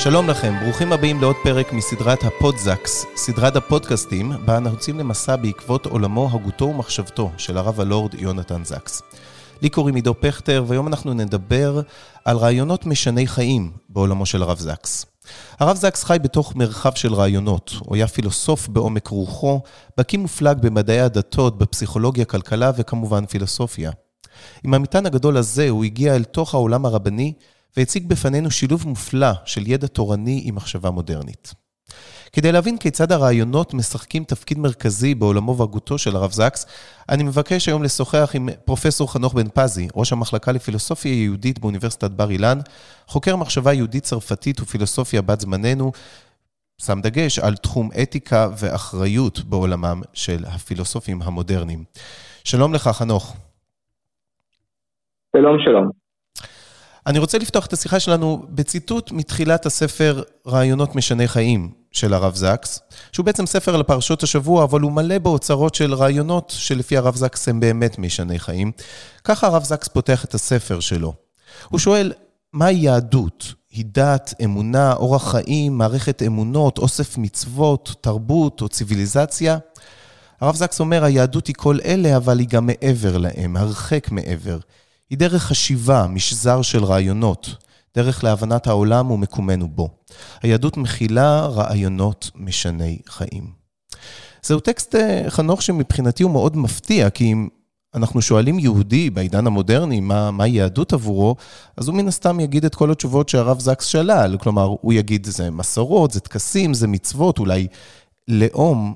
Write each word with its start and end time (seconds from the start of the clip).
שלום 0.00 0.30
לכם, 0.30 0.54
ברוכים 0.62 0.92
הבאים 0.92 1.20
לעוד 1.20 1.36
פרק 1.44 1.72
מסדרת 1.72 2.24
הפודזקס, 2.24 3.06
סדרת 3.16 3.56
הפודקאסטים, 3.56 4.32
בה 4.44 4.56
אנחנו 4.56 4.76
יוצאים 4.76 4.98
למסע 4.98 5.36
בעקבות 5.36 5.86
עולמו, 5.86 6.28
הגותו 6.32 6.64
ומחשבתו 6.64 7.30
של 7.38 7.58
הרב 7.58 7.80
הלורד 7.80 8.14
יונתן 8.14 8.64
זקס. 8.64 9.02
לי 9.62 9.68
קוראים 9.68 9.94
עידו 9.94 10.14
פכטר, 10.20 10.64
והיום 10.66 10.88
אנחנו 10.88 11.14
נדבר 11.14 11.80
על 12.24 12.36
רעיונות 12.36 12.86
משני 12.86 13.26
חיים 13.26 13.72
בעולמו 13.88 14.26
של 14.26 14.42
הרב 14.42 14.58
זקס. 14.58 15.06
הרב 15.60 15.76
זקס 15.76 16.04
חי 16.04 16.16
בתוך 16.22 16.56
מרחב 16.56 16.94
של 16.94 17.14
רעיונות, 17.14 17.72
הוא 17.78 17.96
היה 17.96 18.06
פילוסוף 18.06 18.68
בעומק 18.68 19.08
רוחו, 19.08 19.60
בקיא 19.96 20.18
מופלג 20.18 20.58
במדעי 20.60 21.00
הדתות, 21.00 21.58
בפסיכולוגיה, 21.58 22.24
כלכלה 22.24 22.70
וכמובן 22.76 23.26
פילוסופיה. 23.26 23.90
עם 24.64 24.74
המטען 24.74 25.06
הגדול 25.06 25.36
הזה 25.36 25.68
הוא 25.68 25.84
הגיע 25.84 26.16
אל 26.16 26.24
תוך 26.24 26.54
העולם 26.54 26.86
הרבני, 26.86 27.32
והציג 27.76 28.06
בפנינו 28.06 28.50
שילוב 28.50 28.88
מופלא 28.88 29.30
של 29.44 29.62
ידע 29.66 29.86
תורני 29.86 30.42
עם 30.44 30.54
מחשבה 30.54 30.90
מודרנית. 30.90 31.54
כדי 32.32 32.52
להבין 32.52 32.78
כיצד 32.78 33.12
הרעיונות 33.12 33.74
משחקים 33.74 34.24
תפקיד 34.24 34.58
מרכזי 34.58 35.14
בעולמו 35.14 35.56
והגותו 35.56 35.98
של 35.98 36.16
הרב 36.16 36.32
זקס, 36.32 36.66
אני 37.08 37.22
מבקש 37.22 37.68
היום 37.68 37.82
לשוחח 37.82 38.30
עם 38.34 38.48
פרופסור 38.64 39.12
חנוך 39.12 39.34
בן 39.34 39.48
פזי, 39.54 39.88
ראש 39.94 40.12
המחלקה 40.12 40.52
לפילוסופיה 40.52 41.22
יהודית 41.22 41.58
באוניברסיטת 41.58 42.10
בר 42.10 42.30
אילן, 42.30 42.58
חוקר 43.06 43.36
מחשבה 43.36 43.72
יהודית 43.72 44.04
צרפתית 44.04 44.60
ופילוסופיה 44.60 45.22
בת 45.22 45.40
זמננו, 45.40 45.92
שם 46.82 47.00
דגש 47.00 47.38
על 47.38 47.56
תחום 47.56 47.90
אתיקה 48.02 48.48
ואחריות 48.58 49.44
בעולמם 49.44 50.02
של 50.12 50.44
הפילוסופים 50.46 51.22
המודרניים. 51.22 51.84
שלום 52.44 52.74
לך, 52.74 52.88
חנוך. 52.88 53.36
שלום, 55.36 55.56
שלום. 55.64 56.07
אני 57.06 57.18
רוצה 57.18 57.38
לפתוח 57.38 57.66
את 57.66 57.72
השיחה 57.72 58.00
שלנו 58.00 58.42
בציטוט 58.48 59.12
מתחילת 59.12 59.66
הספר 59.66 60.22
רעיונות 60.46 60.94
משני 60.94 61.28
חיים 61.28 61.70
של 61.92 62.14
הרב 62.14 62.34
זקס, 62.34 62.80
שהוא 63.12 63.26
בעצם 63.26 63.46
ספר 63.46 63.76
לפרשות 63.76 64.22
השבוע, 64.22 64.64
אבל 64.64 64.80
הוא 64.80 64.92
מלא 64.92 65.18
באוצרות 65.18 65.74
של 65.74 65.94
רעיונות 65.94 66.52
שלפי 66.56 66.96
הרב 66.96 67.16
זקס 67.16 67.48
הם 67.48 67.60
באמת 67.60 67.98
משני 67.98 68.38
חיים. 68.38 68.72
ככה 69.24 69.46
הרב 69.46 69.64
זקס 69.64 69.88
פותח 69.88 70.24
את 70.24 70.34
הספר 70.34 70.80
שלו. 70.80 71.14
הוא 71.68 71.78
שואל, 71.78 72.12
מהי 72.52 72.74
יהדות? 72.74 73.54
היא 73.70 73.84
דת, 73.88 74.34
אמונה, 74.44 74.92
אורח 74.92 75.30
חיים, 75.30 75.78
מערכת 75.78 76.22
אמונות, 76.22 76.78
אוסף 76.78 77.18
מצוות, 77.18 77.94
תרבות 78.00 78.60
או 78.60 78.68
ציוויליזציה? 78.68 79.58
הרב 80.40 80.54
זקס 80.54 80.80
אומר, 80.80 81.04
היהדות 81.04 81.46
היא 81.46 81.54
כל 81.58 81.78
אלה, 81.84 82.16
אבל 82.16 82.38
היא 82.38 82.48
גם 82.48 82.66
מעבר 82.66 83.18
להם, 83.18 83.56
הרחק 83.56 84.10
מעבר. 84.10 84.58
היא 85.10 85.18
דרך 85.18 85.42
חשיבה, 85.42 86.06
משזר 86.06 86.62
של 86.62 86.84
רעיונות, 86.84 87.54
דרך 87.96 88.24
להבנת 88.24 88.66
העולם 88.66 89.10
ומקומנו 89.10 89.68
בו. 89.68 89.88
היהדות 90.42 90.76
מכילה 90.76 91.46
רעיונות 91.46 92.30
משני 92.34 92.98
חיים. 93.06 93.50
זהו 94.42 94.60
טקסט, 94.60 94.94
אה, 94.94 95.24
חנוך, 95.28 95.62
שמבחינתי 95.62 96.22
הוא 96.22 96.32
מאוד 96.32 96.56
מפתיע, 96.56 97.10
כי 97.10 97.32
אם 97.32 97.48
אנחנו 97.94 98.22
שואלים 98.22 98.58
יהודי 98.58 99.10
בעידן 99.10 99.46
המודרני 99.46 100.00
מה, 100.00 100.30
מה 100.30 100.46
יהדות 100.46 100.92
עבורו, 100.92 101.36
אז 101.76 101.88
הוא 101.88 101.96
מן 101.96 102.08
הסתם 102.08 102.40
יגיד 102.40 102.64
את 102.64 102.74
כל 102.74 102.90
התשובות 102.90 103.28
שהרב 103.28 103.60
זקס 103.60 103.84
שלל. 103.84 104.36
כלומר, 104.40 104.74
הוא 104.80 104.92
יגיד 104.92 105.26
זה 105.26 105.50
מסורות, 105.50 106.10
זה 106.10 106.20
טקסים, 106.20 106.74
זה 106.74 106.86
מצוות, 106.86 107.38
אולי 107.38 107.66
לאום. 108.28 108.94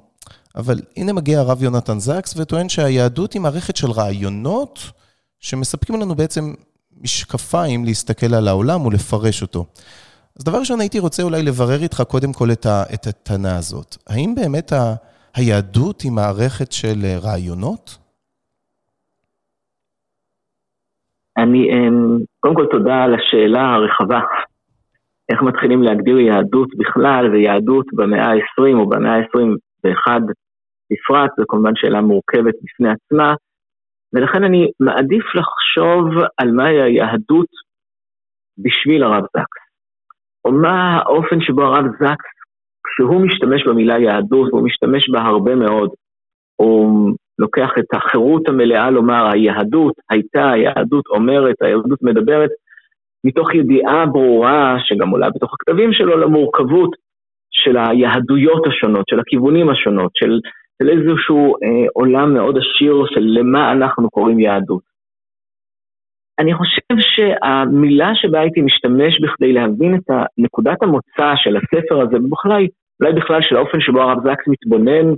אבל 0.57 0.81
הנה 0.97 1.13
מגיע 1.13 1.41
הרב 1.41 1.63
יונתן 1.63 2.01
זקס 2.01 2.35
וטוען 2.37 2.69
שהיהדות 2.69 3.33
היא 3.33 3.41
מערכת 3.41 3.77
של 3.77 3.91
רעיונות 3.91 4.79
שמספקים 5.43 6.01
לנו 6.01 6.15
בעצם 6.15 6.45
משקפיים 7.03 7.85
להסתכל 7.85 8.35
על 8.35 8.49
העולם 8.49 8.87
ולפרש 8.87 9.43
אותו. 9.43 9.67
אז 10.39 10.45
דבר 10.45 10.59
ראשון, 10.59 10.81
הייתי 10.81 10.99
רוצה 10.99 11.23
אולי 11.23 11.43
לברר 11.43 11.83
איתך 11.83 12.03
קודם 12.09 12.33
כל 12.33 12.49
את, 12.53 13.07
הטענה 13.07 13.57
הזאת. 13.59 13.97
האם 14.09 14.35
באמת 14.35 14.73
ה, 14.73 14.95
היהדות 15.37 16.01
היא 16.01 16.13
מערכת 16.13 16.73
של 16.73 16.99
אה, 17.05 17.19
רעיונות? 17.25 17.99
אני, 21.39 21.63
אמ, 21.73 22.19
קודם 22.41 22.55
כל 22.55 22.67
תודה 22.71 22.97
על 23.05 23.15
השאלה 23.15 23.75
הרחבה. 23.75 24.21
איך 25.29 25.43
מתחילים 25.43 25.83
להגדיר 25.83 26.19
יהדות 26.19 26.69
בכלל 26.79 27.31
ויהדות 27.33 27.87
במאה 27.93 28.27
ה-20 28.27 28.75
או 28.75 28.89
במאה 28.89 29.13
ה-21 29.13 30.11
בפרט, 30.91 31.31
זו 31.39 31.45
כמובן 31.49 31.73
שאלה 31.77 32.01
מורכבת 32.01 32.55
בפני 32.63 32.89
עצמה. 32.91 33.35
ולכן 34.15 34.45
אני 34.45 34.71
מעדיף 34.81 35.25
לחשוב 35.35 36.25
על 36.39 36.51
מהי 36.51 36.83
היהדות 36.83 37.51
בשביל 38.59 39.03
הרב 39.03 39.23
זקס. 39.23 39.63
או 40.45 40.53
מה 40.53 40.97
האופן 40.97 41.41
שבו 41.41 41.63
הרב 41.63 41.85
זקס, 42.01 42.33
כשהוא 42.87 43.27
משתמש 43.27 43.67
במילה 43.67 43.99
יהדות, 43.99 44.53
והוא 44.53 44.67
משתמש 44.67 45.11
בה 45.11 45.21
הרבה 45.21 45.55
מאוד, 45.55 45.91
הוא 46.57 47.13
לוקח 47.39 47.71
את 47.79 47.85
החירות 47.95 48.49
המלאה 48.49 48.91
לומר 48.91 49.31
היהדות 49.33 49.95
הייתה, 50.11 50.51
היהדות 50.51 51.07
אומרת, 51.07 51.57
היהדות 51.61 52.03
מדברת, 52.03 52.51
מתוך 53.25 53.55
ידיעה 53.55 54.07
ברורה, 54.07 54.77
שגם 54.85 55.09
עולה 55.09 55.31
בתוך 55.31 55.55
הכתבים 55.55 55.93
שלו, 55.93 56.17
למורכבות 56.17 56.91
של 57.51 57.77
היהדויות 57.77 58.67
השונות, 58.67 59.09
של 59.09 59.21
הכיוונים 59.21 59.69
השונות, 59.69 60.11
של 60.15 60.41
של 60.83 60.89
איזשהו 60.89 61.55
אה, 61.63 61.87
עולם 61.95 62.35
מאוד 62.35 62.57
עשיר 62.59 62.95
של 63.15 63.21
למה 63.21 63.73
אנחנו 63.73 64.11
קוראים 64.11 64.41
יהדות. 64.41 64.83
אני 66.39 66.55
חושב 66.55 66.95
שהמילה 66.99 68.11
שבה 68.15 68.41
הייתי 68.41 68.61
משתמש 68.61 69.21
בכדי 69.21 69.53
להבין 69.53 69.95
את 69.95 70.11
נקודת 70.39 70.83
המוצא 70.83 71.33
של 71.37 71.57
הספר 71.57 72.01
הזה, 72.01 72.17
ובכלל, 72.17 72.67
אולי 73.01 73.13
בכלל 73.13 73.43
של 73.43 73.57
האופן 73.57 73.81
שבו 73.81 74.03
הרב 74.03 74.19
זקס 74.19 74.49
מתבונן 74.49 75.15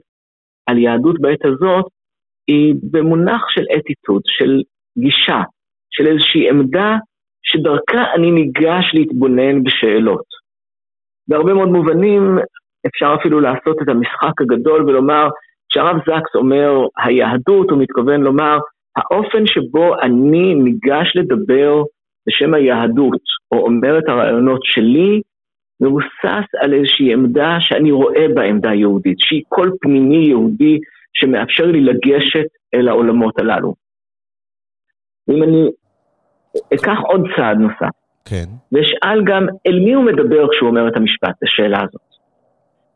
על 0.66 0.78
יהדות 0.78 1.20
בעת 1.20 1.44
הזאת, 1.44 1.84
היא 2.48 2.74
במונח 2.91 3.42
של 3.48 3.64
אטיטוד, 3.78 4.22
של 4.26 4.62
גישה, 4.98 5.41
של 5.91 6.06
איזושהי 6.06 6.50
עמדה 6.50 6.97
שדרכה 7.42 8.14
אני 8.14 8.30
ניגש 8.30 8.84
להתבונן 8.94 9.62
בשאלות. 9.62 10.26
בהרבה 11.28 11.54
מאוד 11.54 11.69
מובנים 11.69 12.38
אפשר 12.86 13.14
אפילו 13.20 13.41
לעשות 13.41 13.76
את 13.82 13.88
המשחק 13.88 14.41
הגדול 14.41 14.84
ולומר 14.84 15.28
כשהרב 15.74 15.96
זקס 15.96 16.34
אומר 16.34 16.86
היהדות, 17.04 17.70
הוא 17.70 17.78
מתכוון 17.78 18.20
לומר 18.20 18.58
האופן 18.96 19.46
שבו 19.46 20.00
אני 20.02 20.54
ניגש 20.54 21.12
לדבר 21.14 21.82
בשם 22.26 22.54
היהדות, 22.54 23.20
או 23.52 23.58
אומר 23.58 23.98
את 23.98 24.08
הרעיונות 24.08 24.60
שלי, 24.62 25.20
מבוסס 25.80 26.46
על 26.60 26.74
איזושהי 26.74 27.12
עמדה 27.12 27.56
שאני 27.60 27.92
רואה 27.92 28.26
בה 28.34 28.42
עמדה 28.42 28.74
יהודית, 28.74 29.16
שהיא 29.20 29.42
קול 29.48 29.72
פנימי 29.80 30.26
יהודי 30.26 30.78
שמאפשר 31.12 31.64
לי 31.64 31.80
לגשת 31.80 32.48
אל 32.74 32.88
העולמות 32.88 33.38
הללו. 33.38 33.74
אם 35.30 35.42
אני 35.42 35.68
אקח 36.74 36.98
עוד 37.08 37.20
צעד 37.36 37.58
נוסף, 37.58 37.94
כן. 38.24 38.44
ואשאל 38.72 39.24
גם 39.24 39.47
אל 39.66 39.78
מי 39.78 39.92
הוא 39.92 40.04
מדבר 40.04 40.47
כשהוא 40.50 40.68
אומר 40.68 40.88
את 40.88 40.97
המשפט, 40.97 41.42
השאלה 41.42 41.78
הזאת. 41.82 42.00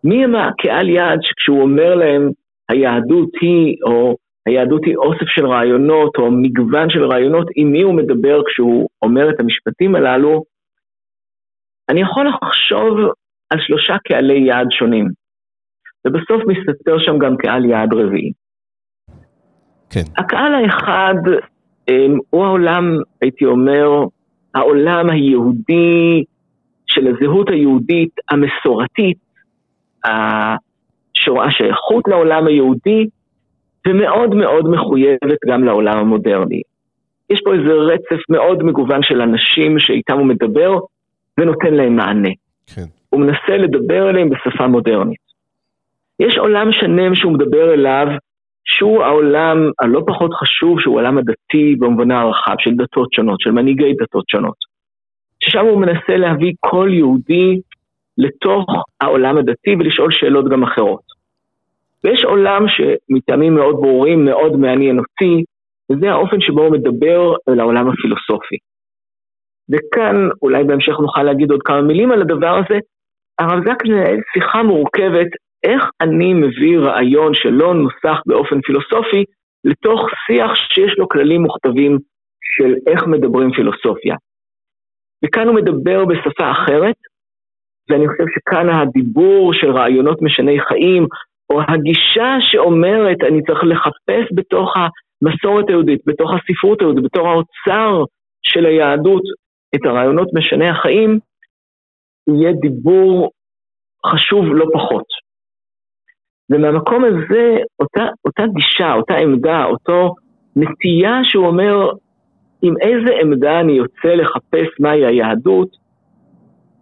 מי 0.05 0.25
הם 0.25 0.35
הקהל 0.35 0.89
יעד 0.89 1.19
שכשהוא 1.23 1.63
אומר 1.63 1.95
להם 1.95 2.31
היהדות 2.69 3.31
היא, 3.41 3.77
או 3.85 4.17
היהדות 4.47 4.85
היא 4.85 4.97
אוסף 4.97 5.27
של 5.27 5.47
רעיונות, 5.47 6.17
או 6.17 6.31
מגוון 6.31 6.91
של 6.91 7.05
רעיונות, 7.05 7.47
עם 7.57 7.73
מי 7.73 7.83
הוא 7.83 7.95
מדבר 7.95 8.41
כשהוא 8.47 8.89
אומר 9.03 9.31
את 9.31 9.41
המשפטים 9.41 9.95
הללו, 9.95 10.43
אני 11.89 12.01
יכול 12.01 12.29
לחשוב 12.29 12.99
על 13.51 13.59
שלושה 13.61 13.97
קהלי 14.05 14.39
יעד 14.39 14.67
שונים, 14.71 15.09
ובסוף 16.07 16.43
מסתתר 16.47 16.99
שם 16.99 17.19
גם 17.19 17.37
קהל 17.37 17.65
יעד 17.65 17.95
רביעי. 17.95 18.33
כן. 19.91 20.05
הקהל 20.17 20.55
האחד 20.55 21.15
אמ, 21.89 22.19
הוא 22.31 22.45
העולם, 22.45 22.85
הייתי 23.21 23.45
אומר, 23.45 23.89
העולם 24.55 25.11
היהודי 25.11 26.25
של 26.87 27.07
הזהות 27.07 27.49
היהודית 27.51 28.15
המסורתית, 28.31 29.19
שרואה 31.25 31.51
שייכות 31.51 32.05
לעולם 32.09 32.47
היהודי, 32.47 33.07
ומאוד 33.89 34.35
מאוד 34.35 34.69
מחויבת 34.69 35.39
גם 35.47 35.65
לעולם 35.65 35.99
המודרני. 35.99 36.63
יש 37.31 37.41
פה 37.45 37.55
איזה 37.55 37.73
רצף 37.73 38.23
מאוד 38.31 38.63
מגוון 38.63 39.03
של 39.03 39.21
אנשים 39.21 39.79
שאיתם 39.79 40.19
הוא 40.19 40.27
מדבר, 40.27 40.79
ונותן 41.39 41.75
להם 41.75 41.97
מענה. 41.97 42.29
כן. 42.75 42.85
הוא 43.11 43.21
מנסה 43.21 43.57
לדבר 43.57 44.11
אליהם 44.11 44.31
בשפה 44.31 44.67
מודרנית. 44.67 45.29
יש 46.21 46.39
עולם 46.39 46.73
שלם 46.73 47.15
שהוא 47.15 47.33
מדבר 47.33 47.75
אליו, 47.75 48.07
שהוא 48.65 49.03
העולם 49.03 49.71
הלא 49.81 50.03
פחות 50.07 50.35
חשוב, 50.35 50.81
שהוא 50.81 50.95
העולם 51.01 51.19
הדתי 51.19 51.75
במובנה 51.79 52.21
הרחב, 52.21 52.55
של 52.59 52.75
דתות 52.75 53.13
שונות, 53.13 53.41
של 53.41 53.51
מנהיגי 53.51 53.93
דתות 54.01 54.29
שונות. 54.29 54.57
ששם 55.41 55.65
הוא 55.67 55.81
מנסה 55.81 56.17
להביא 56.17 56.53
כל 56.61 56.89
יהודי 56.93 57.61
לתוך 58.19 58.67
העולם 59.01 59.39
הדתי 59.39 59.75
ולשאול 59.79 60.11
שאלות 60.11 60.49
גם 60.49 60.63
אחרות. 60.63 61.08
ויש 62.05 62.25
עולם 62.25 62.63
שמטעמים 62.69 63.55
מאוד 63.55 63.77
ברורים, 63.77 64.25
מאוד 64.25 64.57
מעניין 64.57 64.99
אותי, 64.99 65.45
וזה 65.93 66.11
האופן 66.11 66.41
שבו 66.41 66.63
הוא 66.63 66.73
מדבר 66.73 67.35
אל 67.49 67.61
העולם 67.61 67.89
הפילוסופי. 67.89 68.57
וכאן 69.71 70.17
אולי 70.43 70.65
בהמשך 70.65 71.01
נוכל 71.01 71.23
להגיד 71.23 71.51
עוד 71.51 71.63
כמה 71.63 71.83
מילים 71.83 72.13
על 72.13 72.23
הדבר 72.23 72.61
הזה. 72.65 72.79
הרב 73.39 73.65
זק 73.65 73.85
מנהל 73.85 74.19
שיחה 74.33 74.63
מורכבת 74.63 75.31
איך 75.65 75.91
אני 76.01 76.35
מביא 76.35 76.79
רעיון 76.79 77.35
שלא 77.35 77.75
נוסח 77.75 78.23
באופן 78.27 78.61
פילוסופי 78.61 79.25
לתוך 79.65 80.01
שיח 80.27 80.55
שיש 80.55 80.99
לו 80.99 81.09
כללים 81.09 81.43
מוכתבים 81.43 81.99
של 82.57 82.75
איך 82.87 83.07
מדברים 83.07 83.51
פילוסופיה. 83.53 84.17
וכאן 85.25 85.49
הוא 85.49 85.57
מדבר 85.57 86.05
בשפה 86.05 86.51
אחרת, 86.51 86.97
ואני 87.91 88.09
חושב 88.09 88.25
שכאן 88.35 88.69
הדיבור 88.69 89.53
של 89.53 89.71
רעיונות 89.71 90.23
משני 90.23 90.61
חיים, 90.61 91.07
או 91.51 91.61
הגישה 91.61 92.37
שאומרת 92.41 93.17
אני 93.29 93.43
צריך 93.43 93.65
לחפש 93.65 94.25
בתוך 94.35 94.75
המסורת 94.77 95.69
היהודית, 95.69 96.01
בתוך 96.07 96.31
הספרות 96.35 96.81
היהודית, 96.81 97.05
בתור 97.05 97.29
האוצר 97.29 98.05
של 98.43 98.67
היהדות, 98.67 99.23
את 99.75 99.81
הרעיונות 99.85 100.29
משני 100.35 100.69
החיים, 100.69 101.19
יהיה 102.29 102.53
דיבור 102.53 103.31
חשוב 104.07 104.45
לא 104.45 104.67
פחות. 104.75 105.05
ומהמקום 106.51 107.05
הזה, 107.05 107.57
אותה, 107.81 108.07
אותה 108.25 108.43
גישה, 108.55 108.93
אותה 108.93 109.15
עמדה, 109.15 109.65
אותו 109.65 110.15
נטייה 110.57 111.21
שהוא 111.25 111.47
אומר, 111.47 111.91
עם 112.63 112.75
איזה 112.81 113.21
עמדה 113.23 113.61
אני 113.61 113.73
יוצא 113.73 114.09
לחפש 114.09 114.81
מהי 114.81 115.07
היהדות, 115.07 115.69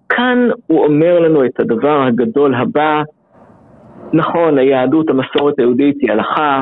כאן 0.08 0.38
הוא 0.66 0.84
אומר 0.84 1.18
לנו 1.18 1.44
את 1.44 1.60
הדבר 1.60 2.02
הגדול 2.02 2.54
הבא, 2.54 3.02
נכון, 4.12 4.58
היהדות, 4.58 5.10
המסורת 5.10 5.58
היהודית 5.58 5.96
היא 6.00 6.10
הלכה, 6.10 6.60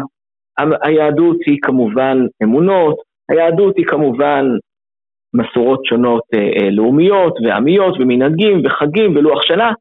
היהדות 0.82 1.36
היא 1.46 1.58
כמובן 1.62 2.18
אמונות, 2.42 2.96
היהדות 3.30 3.76
היא 3.76 3.86
כמובן 3.86 4.44
מסורות 5.34 5.84
שונות 5.84 6.22
אה, 6.34 6.38
אה, 6.38 6.70
לאומיות 6.70 7.34
ועמיות 7.44 7.94
ומנהגים 8.00 8.62
וחגים 8.64 9.16
ולוח 9.16 9.42
שנה, 9.42 9.72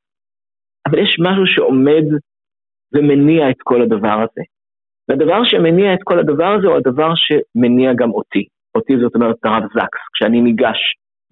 אבל 0.87 0.99
יש 0.99 1.17
משהו 1.19 1.47
שעומד 1.47 2.03
ומניע 2.93 3.49
את 3.49 3.61
כל 3.63 3.81
הדבר 3.81 4.13
הזה. 4.13 4.41
והדבר 5.09 5.43
שמניע 5.43 5.93
את 5.93 5.99
כל 6.03 6.19
הדבר 6.19 6.55
הזה 6.57 6.67
הוא 6.67 6.75
הדבר 6.75 7.11
שמניע 7.15 7.93
גם 7.93 8.11
אותי. 8.11 8.45
אותי 8.75 8.93
זאת 9.01 9.15
אומרת 9.15 9.35
הרב 9.43 9.63
זקס, 9.63 10.03
כשאני 10.13 10.41
ניגש 10.41 10.77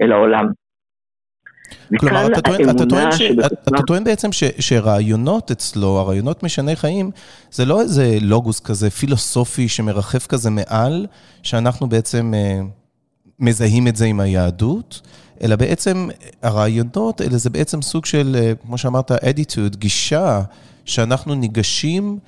אל 0.01 0.11
העולם. 0.11 0.45
כלומר, 1.99 2.27
אתה 2.27 2.41
טוען, 2.41 2.69
אתה, 2.69 2.85
טוען 2.85 3.11
ש, 3.11 3.21
אתה 3.67 3.81
טוען 3.87 4.03
בעצם 4.03 4.31
ש, 4.31 4.43
שרעיונות 4.59 5.51
אצלו, 5.51 5.99
הרעיונות 5.99 6.43
משני 6.43 6.75
חיים, 6.75 7.11
זה 7.51 7.65
לא 7.65 7.81
איזה 7.81 8.17
לוגוס 8.21 8.59
כזה 8.59 8.89
פילוסופי 8.89 9.69
שמרחף 9.69 10.27
כזה 10.27 10.49
מעל, 10.49 11.07
שאנחנו 11.43 11.89
בעצם 11.89 12.33
אה, 12.35 12.61
מזהים 13.39 13.87
את 13.87 13.95
זה 13.95 14.05
עם 14.05 14.19
היהדות, 14.19 15.01
אלא 15.43 15.55
בעצם 15.55 16.09
הרעיונות, 16.41 17.21
אלא 17.21 17.37
זה 17.37 17.49
בעצם 17.49 17.81
סוג 17.81 18.05
של, 18.05 18.37
אה, 18.39 18.53
כמו 18.61 18.77
שאמרת, 18.77 19.11
אדיטוד, 19.11 19.75
גישה, 19.75 20.41
שאנחנו 20.85 21.35
ניגשים 21.35 22.19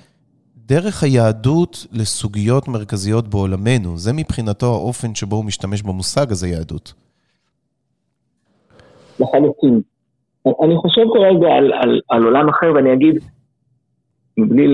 דרך 0.66 1.04
היהדות 1.04 1.86
לסוגיות 1.92 2.68
מרכזיות 2.68 3.28
בעולמנו. 3.28 3.98
זה 3.98 4.14
מבחינתו 4.14 4.74
האופן 4.74 5.16
שבו 5.16 5.36
הוא 5.36 5.46
משתמש 5.46 5.82
במושג 5.82 6.32
הזה, 6.32 6.48
יהדות. 6.48 6.94
לחלוטין. 9.34 9.82
אני 10.64 10.76
חושב 10.78 11.02
כרגע 11.14 11.48
על, 11.58 11.74
על, 11.74 12.00
על 12.10 12.24
עולם 12.24 12.50
אחר, 12.50 12.74
ואני 12.76 12.94
אגיד, 12.94 13.16
מבלי 14.38 14.68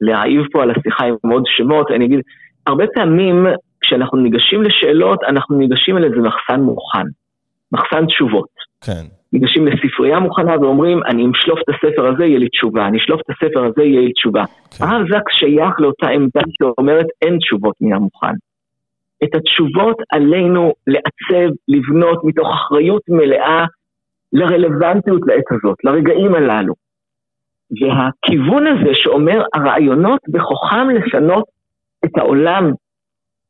להעיב 0.00 0.42
פה 0.52 0.62
על 0.62 0.70
השיחה 0.70 1.04
עם 1.04 1.30
עוד 1.30 1.42
שמות, 1.46 1.90
אני 1.90 2.04
אגיד, 2.04 2.20
הרבה 2.66 2.84
פעמים 2.94 3.46
כשאנחנו 3.80 4.18
ניגשים 4.18 4.62
לשאלות, 4.62 5.18
אנחנו 5.28 5.58
ניגשים 5.58 5.96
אל 5.96 6.04
איזה 6.04 6.16
מחסן 6.16 6.60
מוכן, 6.60 7.06
מחסן 7.72 8.06
תשובות. 8.06 8.48
כן. 8.80 9.04
ניגשים 9.32 9.66
לספרייה 9.66 10.18
מוכנה 10.18 10.60
ואומרים, 10.60 11.00
אני 11.08 11.26
אשלוף 11.40 11.58
את 11.60 11.74
הספר 11.74 12.06
הזה, 12.06 12.24
יהיה 12.24 12.38
לי 12.38 12.48
תשובה, 12.48 12.86
אני 12.86 12.98
אשלוף 12.98 13.20
את 13.20 13.30
הספר 13.30 13.64
הזה, 13.64 13.82
יהיה 13.82 14.00
לי 14.00 14.12
תשובה. 14.12 14.44
כן. 14.70 14.84
הרב 14.84 15.02
זק 15.10 15.30
שייך 15.30 15.74
לאותה 15.78 16.08
עמדה 16.08 16.40
שאומרת, 16.58 17.06
אין 17.22 17.38
תשובות 17.38 17.74
מהמוכן. 17.80 18.34
את 19.24 19.34
התשובות 19.34 19.96
עלינו 20.12 20.72
לעצב, 20.86 21.52
לבנות 21.68 22.20
מתוך 22.24 22.48
אחריות 22.54 23.02
מלאה 23.08 23.64
לרלוונטיות 24.32 25.20
לעת 25.26 25.44
הזאת, 25.50 25.76
לרגעים 25.84 26.34
הללו. 26.34 26.74
והכיוון 27.80 28.66
הזה 28.66 28.90
שאומר, 28.94 29.42
הרעיונות 29.54 30.20
בכוחם 30.28 30.88
לשנות 30.94 31.44
את 32.04 32.18
העולם, 32.18 32.72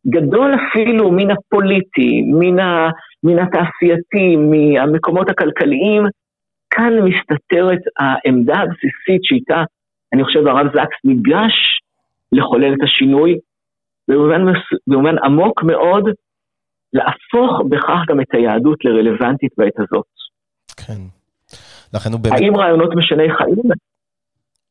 גדול 0.07 0.55
אפילו 0.55 1.13
מן 1.13 1.31
הפוליטי, 1.31 2.23
מן, 2.39 2.59
ה, 2.59 2.91
מן 3.25 3.39
התעשייתי, 3.39 4.37
מהמקומות 4.37 5.31
הכלכליים, 5.31 6.03
כאן 6.71 6.93
מסתתרת 7.05 7.81
העמדה 7.99 8.55
הבסיסית 8.55 9.25
שאיתה, 9.25 9.63
אני 10.13 10.25
חושב, 10.25 10.47
הרב 10.47 10.67
זקס 10.67 11.05
ניגש 11.05 11.81
לחולל 12.33 12.75
את 12.75 12.83
השינוי, 12.83 13.39
במובן, 14.09 14.41
במובן 14.87 15.15
עמוק 15.25 15.63
מאוד, 15.63 16.05
להפוך 16.93 17.61
בכך 17.71 17.99
גם 18.09 18.21
את 18.21 18.27
היהדות 18.33 18.79
לרלוונטית 18.85 19.53
בעת 19.59 19.79
הזאת. 19.79 20.07
כן. 20.77 21.01
לכן 21.95 22.13
הוא 22.13 22.21
באמת... 22.21 22.41
האם 22.41 22.57
רעיונות 22.57 22.91
משני 22.97 23.29
חיים? 23.37 23.71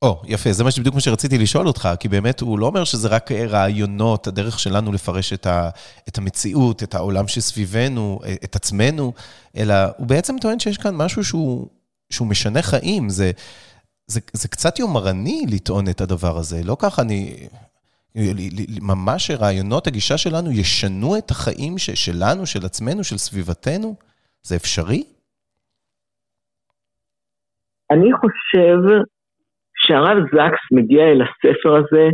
או, 0.02 0.22
oh, 0.22 0.26
יפה, 0.28 0.52
זה 0.52 0.64
מה 0.64 0.72
שבדיוק 0.72 0.96
מה 0.96 1.02
שרציתי 1.02 1.38
לשאול 1.38 1.68
אותך, 1.68 1.90
כי 2.00 2.08
באמת 2.08 2.40
הוא 2.40 2.60
לא 2.60 2.66
אומר 2.66 2.84
שזה 2.84 3.08
רק 3.08 3.32
רעיונות, 3.32 4.28
הדרך 4.28 4.60
שלנו 4.60 4.92
לפרש 4.92 5.34
את, 5.34 5.46
ה, 5.46 5.70
את 6.10 6.18
המציאות, 6.18 6.84
את 6.84 6.96
העולם 6.96 7.28
שסביבנו, 7.28 8.20
את 8.44 8.56
עצמנו, 8.56 9.14
אלא 9.58 9.74
הוא 9.98 10.08
בעצם 10.08 10.36
טוען 10.42 10.60
שיש 10.60 10.78
כאן 10.78 10.96
משהו 10.96 11.24
שהוא, 11.24 11.68
שהוא 12.10 12.28
משנה 12.28 12.62
חיים. 12.62 13.10
זה, 13.10 13.32
זה, 14.08 14.20
זה 14.34 14.48
קצת 14.48 14.80
יומרני 14.80 15.46
לטעון 15.52 15.90
את 15.90 16.02
הדבר 16.02 16.38
הזה, 16.38 16.62
לא 16.66 16.78
ככה 16.80 17.02
אני... 17.02 17.48
ממש 18.82 19.32
רעיונות, 19.32 19.88
הגישה 19.88 20.18
שלנו 20.18 20.52
ישנו 20.52 21.18
את 21.18 21.32
החיים 21.32 21.78
שלנו, 21.78 22.46
של 22.46 22.66
עצמנו, 22.66 23.04
של 23.04 23.18
סביבתנו? 23.18 23.96
זה 24.42 24.56
אפשרי? 24.56 25.04
אני 27.92 28.10
חושב 28.14 28.78
שהרב 29.76 30.18
זקס 30.34 30.64
מגיע 30.72 31.04
אל 31.04 31.22
הספר 31.22 31.76
הזה 31.76 32.10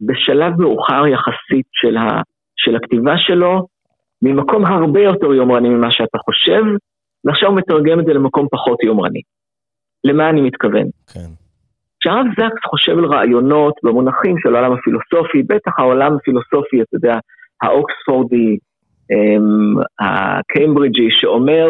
בשלב 0.00 0.60
מאוחר 0.60 1.06
יחסית 1.06 1.66
של, 1.72 1.96
ה, 1.96 2.22
של 2.56 2.76
הכתיבה 2.76 3.18
שלו, 3.18 3.66
ממקום 4.22 4.66
הרבה 4.66 5.00
יותר 5.00 5.26
יומרני 5.26 5.68
ממה 5.68 5.90
שאתה 5.90 6.18
חושב, 6.18 6.62
ועכשיו 7.24 7.48
הוא 7.48 7.58
מתרגם 7.58 8.00
את 8.00 8.04
זה 8.04 8.12
למקום 8.12 8.46
פחות 8.50 8.82
יומרני. 8.82 9.20
למה 10.04 10.30
אני 10.30 10.40
מתכוון? 10.40 10.86
כן. 11.14 11.30
כשהרב 12.00 12.26
זקס 12.32 12.62
חושב 12.70 12.98
על 12.98 13.04
רעיונות 13.04 13.74
במונחים 13.82 14.34
של 14.38 14.54
העולם 14.54 14.72
הפילוסופי, 14.72 15.42
בטח 15.42 15.78
העולם 15.78 16.16
הפילוסופי, 16.16 16.82
אתה 16.82 16.96
יודע, 16.96 17.18
האוקספורדי, 17.62 18.56
אמ, 19.10 19.74
הקיימברידג'י, 20.00 21.08
שאומר, 21.10 21.68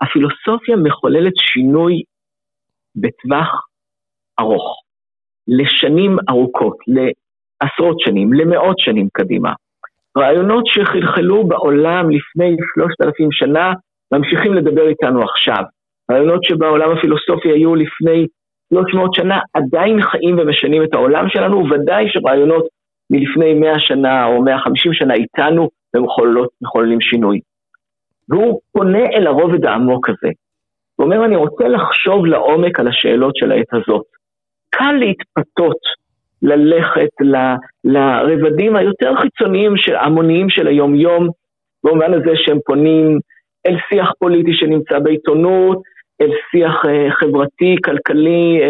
הפילוסופיה 0.00 0.76
מחוללת 0.76 1.32
שינוי 1.36 2.02
בטווח 2.96 3.66
ארוך, 4.40 4.82
לשנים 5.48 6.16
ארוכות, 6.30 6.76
לעשרות 6.86 8.00
שנים, 8.00 8.32
למאות 8.32 8.78
שנים 8.78 9.08
קדימה. 9.12 9.52
רעיונות 10.18 10.64
שחלחלו 10.66 11.48
בעולם 11.48 12.10
לפני 12.10 12.56
שלושת 12.74 13.00
אלפים 13.02 13.32
שנה, 13.32 13.72
ממשיכים 14.12 14.54
לדבר 14.54 14.88
איתנו 14.88 15.22
עכשיו. 15.22 15.64
רעיונות 16.10 16.44
שבעולם 16.44 16.90
הפילוסופי 16.90 17.48
היו 17.48 17.74
לפני 17.74 18.26
300 18.74 19.14
שנה, 19.14 19.38
עדיין 19.54 20.02
חיים 20.02 20.38
ומשנים 20.38 20.82
את 20.82 20.94
העולם 20.94 21.28
שלנו, 21.28 21.64
ודאי 21.70 22.04
שרעיונות 22.08 22.66
מלפני 23.10 23.54
100 23.54 23.78
שנה 23.78 24.26
או 24.26 24.42
150 24.42 24.92
שנה 24.94 25.14
איתנו 25.14 25.68
ומחוללים 25.94 27.00
שינוי. 27.00 27.40
והוא 28.28 28.60
פונה 28.72 29.04
אל 29.12 29.26
הרובד 29.26 29.64
העמוק 29.64 30.08
הזה. 30.08 30.28
הוא 30.96 31.04
אומר, 31.04 31.24
אני 31.24 31.36
רוצה 31.36 31.68
לחשוב 31.68 32.26
לעומק 32.26 32.80
על 32.80 32.88
השאלות 32.88 33.36
של 33.36 33.52
העת 33.52 33.72
הזאת. 33.72 34.04
קל 34.70 34.92
להתפתות, 34.92 35.78
ללכת 36.42 37.08
ל, 37.20 37.36
לרבדים 37.84 38.76
היותר 38.76 39.16
חיצוניים, 39.16 39.76
של, 39.76 39.96
המוניים 39.96 40.50
של 40.50 40.66
היומיום, 40.66 41.28
במובן 41.84 42.14
הזה 42.14 42.30
שהם 42.34 42.58
פונים 42.66 43.18
אל 43.66 43.76
שיח 43.88 44.12
פוליטי 44.18 44.52
שנמצא 44.54 44.98
בעיתונות, 44.98 45.78
אל 46.20 46.30
שיח 46.50 46.82
חברתי, 47.20 47.76
כלכלי, 47.84 48.60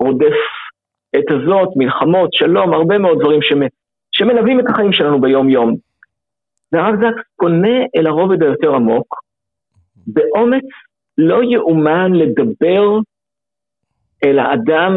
רודף 0.00 0.36
את 1.16 1.30
הזאת, 1.30 1.68
מלחמות, 1.76 2.32
שלום, 2.32 2.74
הרבה 2.74 2.98
מאוד 2.98 3.18
דברים 3.20 3.40
שמלווים 4.12 4.60
את 4.60 4.64
החיים 4.68 4.92
שלנו 4.92 5.20
ביום-יום. 5.20 5.76
והרב 6.72 6.94
זקס 6.96 7.22
פונה 7.36 7.78
אל 7.96 8.06
הרובד 8.06 8.42
היותר 8.42 8.74
עמוק, 8.74 9.14
באומץ 10.06 10.64
לא 11.18 11.42
יאומן 11.42 12.12
לדבר 12.12 12.98
אל 14.24 14.38
האדם 14.38 14.92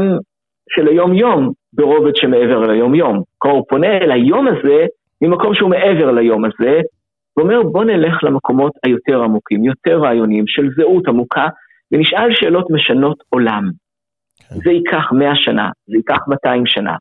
של 0.69 0.87
היום-יום 0.87 1.51
ברובד 1.73 2.15
שמעבר 2.15 2.59
ליום-יום. 2.59 3.21
כלומר, 3.37 3.57
הוא 3.57 3.65
פונה 3.69 3.97
אל 3.97 4.11
היום 4.11 4.47
הזה 4.47 4.85
ממקום 5.21 5.55
שהוא 5.55 5.69
מעבר 5.69 6.11
ליום 6.11 6.45
הזה, 6.45 6.81
ואומר 7.37 7.63
בוא 7.63 7.83
נלך 7.83 8.23
למקומות 8.23 8.71
היותר 8.85 9.23
עמוקים, 9.23 9.63
יותר 9.63 9.97
רעיוניים, 9.99 10.47
של 10.47 10.69
זהות 10.77 11.07
עמוקה, 11.07 11.47
ונשאל 11.91 12.29
שאלות 12.31 12.65
משנות 12.71 13.23
עולם. 13.29 13.63
כן. 14.49 14.55
זה 14.55 14.71
ייקח 14.71 15.11
100 15.11 15.35
שנה, 15.35 15.69
זה 15.87 15.97
ייקח 15.97 16.19
200 16.27 16.65
שנה. 16.65 16.95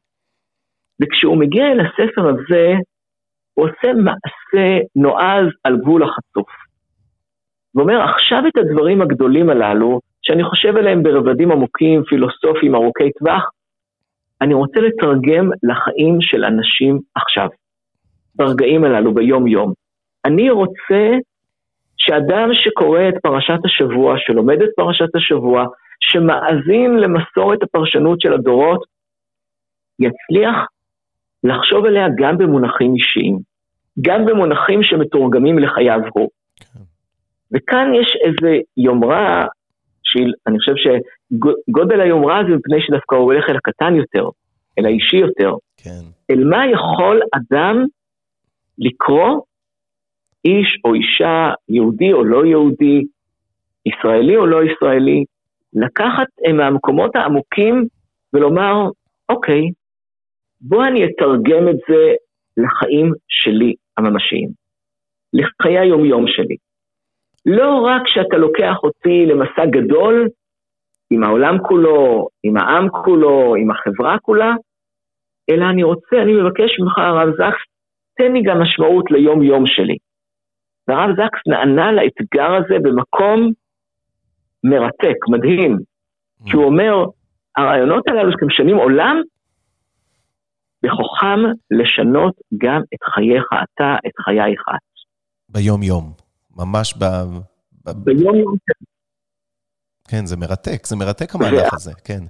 וכשהוא 1.03 1.37
מגיע 1.37 1.65
אל 1.73 1.81
הספר 1.81 2.29
הזה, 2.29 2.73
הוא 3.55 3.69
עושה 3.69 3.93
מעשה 3.93 4.85
נועז 4.97 5.47
על 5.65 5.77
גבול 5.77 6.03
החצוף. 6.03 6.49
ואומר, 7.75 8.03
עכשיו 8.03 8.43
את 8.49 8.57
הדברים 8.57 9.03
הגדולים 9.03 9.51
הללו, 9.51 10.01
שאני 10.23 10.45
חושב 10.45 10.77
עליהם 10.77 11.03
ברבדים 11.03 11.53
עמוקים, 11.53 12.03
פילוסופיים, 12.05 12.75
ארוכי 12.75 13.11
טווח, 13.19 13.51
אני 14.41 14.55
רוצה 14.55 14.81
לתרגם 14.81 15.51
לחיים 15.63 16.21
של 16.21 16.45
אנשים 16.45 16.99
עכשיו, 17.15 17.49
ברגעים 18.35 18.85
הללו, 18.85 19.15
ביום-יום. 19.15 19.73
אני 20.25 20.51
רוצה 20.51 21.11
שאדם 22.07 22.49
שקורא 22.53 23.01
את 23.09 23.15
פרשת 23.23 23.65
השבוע, 23.65 24.15
שלומד 24.19 24.63
את 24.63 24.69
פרשת 24.77 25.15
השבוע, 25.15 25.67
שמאזין 26.01 26.97
למסורת 26.97 27.63
הפרשנות 27.63 28.21
של 28.21 28.33
הדורות, 28.33 28.85
יצליח 29.99 30.57
לחשוב 31.45 31.85
עליה 31.85 32.07
גם 32.19 32.39
במונחים 32.39 32.95
אישיים, 32.95 33.39
גם 34.01 34.27
במונחים 34.27 34.83
שמתורגמים 34.83 35.59
לחייו 35.59 36.01
הוא. 36.13 36.29
וכאן 37.53 37.93
יש 37.95 38.17
איזה 38.25 38.59
יומרה, 38.77 39.47
שאני 40.03 40.59
חושב 40.59 40.75
שגודל 40.77 42.01
היומרה 42.01 42.43
זה 42.49 42.57
מפני 42.57 42.77
שדווקא 42.81 43.15
הוא 43.15 43.25
הולך 43.25 43.45
אל 43.51 43.57
הקטן 43.57 43.95
יותר, 43.95 44.29
אל 44.79 44.87
האישי 44.87 45.17
יותר. 45.17 45.53
כן. 45.77 46.05
אל 46.31 46.45
מה 46.45 46.67
יכול 46.67 47.21
אדם 47.35 47.85
לקרוא 48.79 49.41
איש 50.45 50.79
או 50.85 50.95
אישה, 50.95 51.51
יהודי 51.69 52.13
או 52.13 52.25
לא 52.25 52.47
יהודי, 52.47 53.05
ישראלי 53.87 54.37
או 54.37 54.47
לא 54.47 54.61
ישראלי, 54.65 55.25
לקחת 55.73 56.27
מהמקומות 56.55 57.17
העמוקים 57.17 57.85
ולומר, 58.33 58.89
אוקיי, 59.29 59.71
בוא 60.61 60.85
אני 60.85 61.05
אתרגם 61.05 61.69
את 61.69 61.77
זה 61.89 62.15
לחיים 62.57 63.13
שלי 63.29 63.75
הממשיים, 63.97 64.49
לחיי 65.33 65.79
היומיום 65.79 66.25
שלי. 66.27 66.57
לא 67.47 67.81
רק 67.81 68.03
שאתה 68.07 68.37
לוקח 68.37 68.77
אותי 68.83 69.27
למסע 69.27 69.67
גדול 69.67 70.29
עם 71.11 71.25
העולם 71.25 71.59
כולו, 71.59 72.29
עם 72.43 72.57
העם 72.57 72.89
כולו, 72.89 73.55
עם 73.55 73.71
החברה 73.71 74.19
כולה, 74.19 74.55
אלא 75.51 75.65
אני 75.71 75.83
רוצה, 75.83 76.17
אני 76.23 76.33
מבקש 76.33 76.81
ממך, 76.81 76.99
הרב 76.99 77.31
זקס, 77.35 77.63
תן 78.17 78.33
לי 78.33 78.43
גם 78.43 78.63
משמעות 78.63 79.11
ליום-יום 79.11 79.67
שלי. 79.67 79.97
והרב 80.89 81.11
זקס 81.11 81.41
נענה 81.47 81.93
לאתגר 81.93 82.55
הזה 82.55 82.75
במקום 82.83 83.53
מרתק, 84.65 85.19
מדהים, 85.29 85.77
mm. 85.77 86.51
כי 86.51 86.57
הוא 86.57 86.65
אומר, 86.65 86.95
הרעיונות 87.57 88.09
הללו 88.09 88.33
שאתם 88.33 88.47
משנים 88.47 88.77
עולם, 88.77 89.17
בכוחם 90.83 91.41
לשנות 91.71 92.35
גם 92.59 92.81
את 92.95 93.03
חייך 93.15 93.45
אתה, 93.53 93.97
את 94.07 94.13
חייך 94.25 94.63
את. 94.75 94.95
ביום-יום, 95.49 96.13
ממש 96.57 96.95
ב... 96.95 97.05
ביום-יום. 98.05 98.57
כן, 100.09 100.27
זה 100.27 100.37
מרתק, 100.37 100.87
זה 100.87 100.97
מרתק 100.97 101.35
המהלך 101.35 101.75
הזה, 101.75 101.93
כן. 102.05 102.25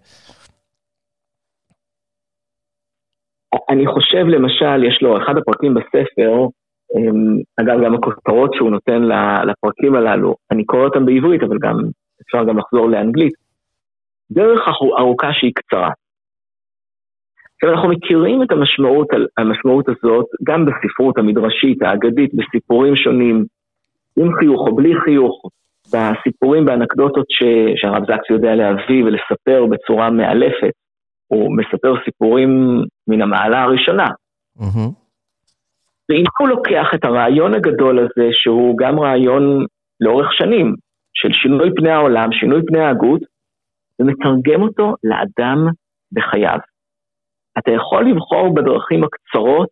אני 3.68 3.86
חושב, 3.86 4.24
למשל, 4.26 4.84
יש 4.88 5.02
לו, 5.02 5.16
אחד 5.22 5.34
הפרקים 5.38 5.74
בספר, 5.74 6.46
אגב, 7.60 7.84
גם 7.84 7.94
הכותרות 7.94 8.54
שהוא 8.54 8.70
נותן 8.70 9.02
לפרקים 9.46 9.94
הללו, 9.94 10.34
אני 10.50 10.64
קורא 10.64 10.84
אותם 10.84 11.06
בעברית, 11.06 11.42
אבל 11.42 11.58
גם 11.58 11.78
אפשר 12.22 12.44
גם 12.44 12.58
לחזור 12.58 12.90
לאנגלית, 12.90 13.32
דרך 14.30 14.60
ארוכה 14.98 15.32
שהיא 15.32 15.52
קצרה. 15.54 15.90
עכשיו, 17.54 17.70
אנחנו 17.74 17.88
מכירים 17.88 18.42
את 18.42 18.52
המשמעות, 18.52 19.08
המשמעות 19.38 19.88
הזאת 19.88 20.26
גם 20.44 20.64
בספרות 20.64 21.18
המדרשית, 21.18 21.82
האגדית, 21.82 22.30
בסיפורים 22.34 22.96
שונים, 22.96 23.44
עם 24.16 24.34
חיוך 24.38 24.60
או 24.60 24.76
בלי 24.76 24.92
חיוך, 25.04 25.42
בסיפורים, 25.92 26.64
באנקדוטות 26.64 27.26
ש, 27.28 27.42
שהרב 27.76 28.02
זקס 28.04 28.30
יודע 28.30 28.54
להביא 28.54 29.04
ולספר 29.04 29.66
בצורה 29.66 30.10
מאלפת. 30.10 30.72
הוא 31.26 31.56
מספר 31.56 31.94
סיפורים 32.04 32.82
מן 33.08 33.22
המעלה 33.22 33.62
הראשונה. 33.62 34.06
Mm-hmm. 34.58 35.03
ואם 36.08 36.24
הוא 36.38 36.48
לוקח 36.48 36.86
את 36.94 37.04
הרעיון 37.04 37.54
הגדול 37.54 37.98
הזה, 37.98 38.28
שהוא 38.32 38.78
גם 38.78 39.00
רעיון 39.00 39.66
לאורך 40.00 40.32
שנים, 40.32 40.74
של 41.14 41.28
שינוי 41.32 41.70
פני 41.76 41.90
העולם, 41.90 42.32
שינוי 42.32 42.60
פני 42.66 42.80
ההגות, 42.80 43.20
ומתרגם 43.98 44.62
אותו 44.62 44.94
לאדם 45.04 45.58
בחייו. 46.12 46.58
אתה 47.58 47.70
יכול 47.70 48.10
לבחור 48.10 48.54
בדרכים 48.54 49.04
הקצרות, 49.04 49.70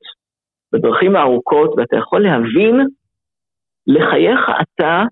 בדרכים 0.73 1.17
הארוכות, 1.17 1.75
ואתה 1.77 1.97
יכול 1.97 2.23
להבין 2.23 2.87
לחייך 3.87 4.41
אתה 4.63 5.03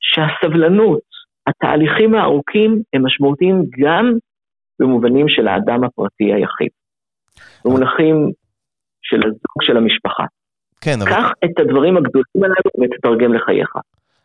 שהסבלנות, 0.00 1.00
התהליכים 1.46 2.14
הארוכים 2.14 2.82
הם 2.92 3.06
משמעותיים 3.06 3.62
גם 3.80 4.12
במובנים 4.80 5.28
של 5.28 5.48
האדם 5.48 5.84
הפרטי 5.84 6.24
היחיד. 6.34 6.68
במונחים 7.64 8.30
של 9.10 9.16
הזוג 9.16 9.62
של 9.62 9.76
המשפחה. 9.76 10.24
כן, 10.80 11.02
אבל... 11.02 11.10
קח 11.10 11.30
את 11.44 11.58
הדברים 11.60 11.96
הגדולים 11.96 12.42
הללו 12.44 12.70
ותתרגם 12.80 13.34
לחייך. 13.34 13.70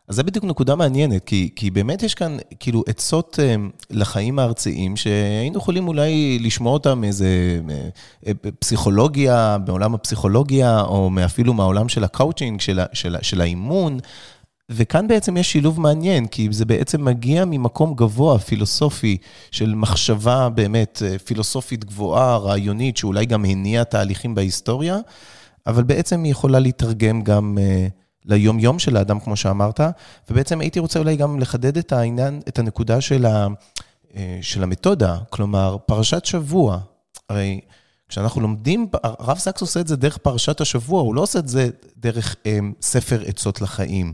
אז 0.07 0.15
זה 0.15 0.23
בדיוק 0.23 0.45
נקודה 0.45 0.75
מעניינת, 0.75 1.23
כי, 1.25 1.49
כי 1.55 1.71
באמת 1.71 2.03
יש 2.03 2.15
כאן 2.15 2.37
כאילו 2.59 2.83
עצות 2.87 3.39
אה, 3.39 3.55
לחיים 3.91 4.39
הארציים, 4.39 4.95
שהיינו 4.95 5.57
יכולים 5.57 5.87
אולי 5.87 6.39
לשמוע 6.41 6.73
אותם 6.73 7.01
מאיזה 7.01 7.25
אה, 7.69 7.89
אה, 8.27 8.51
פסיכולוגיה, 8.59 9.57
בעולם 9.65 9.93
הפסיכולוגיה, 9.93 10.81
או 10.81 11.09
אפילו 11.25 11.53
מהעולם 11.53 11.89
של 11.89 12.03
הקאוצ'ינג, 12.03 12.61
של, 12.61 12.79
של, 12.93 13.15
של 13.21 13.41
האימון. 13.41 13.97
וכאן 14.69 15.07
בעצם 15.07 15.37
יש 15.37 15.51
שילוב 15.51 15.81
מעניין, 15.81 16.27
כי 16.27 16.47
זה 16.51 16.65
בעצם 16.65 17.05
מגיע 17.05 17.45
ממקום 17.45 17.93
גבוה, 17.95 18.39
פילוסופי, 18.39 19.17
של 19.51 19.75
מחשבה 19.75 20.49
באמת 20.49 21.01
פילוסופית 21.25 21.85
גבוהה, 21.85 22.37
רעיונית, 22.37 22.97
שאולי 22.97 23.25
גם 23.25 23.45
הניעה 23.45 23.83
תהליכים 23.83 24.35
בהיסטוריה, 24.35 24.97
אבל 25.67 25.83
בעצם 25.83 26.23
היא 26.23 26.31
יכולה 26.31 26.59
להתרגם 26.59 27.21
גם... 27.21 27.57
ליום-יום 28.25 28.79
של 28.79 28.97
האדם, 28.97 29.19
כמו 29.19 29.35
שאמרת, 29.35 29.79
ובעצם 30.29 30.61
הייתי 30.61 30.79
רוצה 30.79 30.99
אולי 30.99 31.15
גם 31.15 31.39
לחדד 31.39 31.77
את 31.77 31.91
העניין, 31.91 32.41
את 32.47 32.59
הנקודה 32.59 33.01
של, 33.01 33.25
ה, 33.25 33.47
אה, 34.15 34.39
של 34.41 34.63
המתודה, 34.63 35.17
כלומר, 35.29 35.77
פרשת 35.85 36.25
שבוע. 36.25 36.79
הרי 37.29 37.59
כשאנחנו 38.09 38.41
לומדים, 38.41 38.87
הרב 39.03 39.37
סקס 39.37 39.61
עושה 39.61 39.79
את 39.79 39.87
זה 39.87 39.95
דרך 39.95 40.17
פרשת 40.17 40.61
השבוע, 40.61 41.01
הוא 41.01 41.15
לא 41.15 41.21
עושה 41.21 41.39
את 41.39 41.47
זה 41.47 41.69
דרך 41.97 42.35
אה, 42.45 42.59
ספר 42.81 43.21
עצות 43.25 43.61
לחיים. 43.61 44.13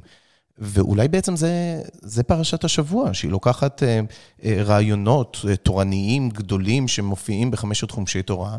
ואולי 0.58 1.08
בעצם 1.08 1.36
זה, 1.36 1.82
זה 2.02 2.24
פרשת 2.24 2.64
השבוע, 2.64 3.14
שהיא 3.14 3.32
לוקחת 3.32 3.84
אה, 3.84 4.00
אה, 4.44 4.64
רעיונות 4.64 5.38
אה, 5.50 5.56
תורניים 5.56 6.30
גדולים 6.30 6.88
שמופיעים 6.88 7.52
בחמשת 7.52 7.92
חומשי 7.92 8.22
תורה, 8.22 8.58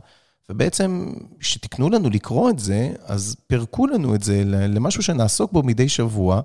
ובעצם, 0.50 1.12
כשתקנו 1.40 1.90
לנו 1.90 2.10
לקרוא 2.10 2.50
את 2.50 2.58
זה, 2.58 2.92
אז 3.06 3.36
פירקו 3.46 3.86
לנו 3.86 4.14
את 4.14 4.22
זה 4.22 4.42
למשהו 4.44 5.02
שנעסוק 5.02 5.52
בו 5.52 5.62
מדי 5.62 5.88
שבוע, 5.88 6.40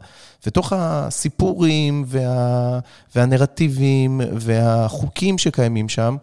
ותוך 0.45 0.73
הסיפורים 0.75 2.03
וה, 2.07 2.79
והנרטיבים 3.15 4.21
והחוקים 4.33 5.37
שקיימים 5.37 5.89
שם, 5.89 6.15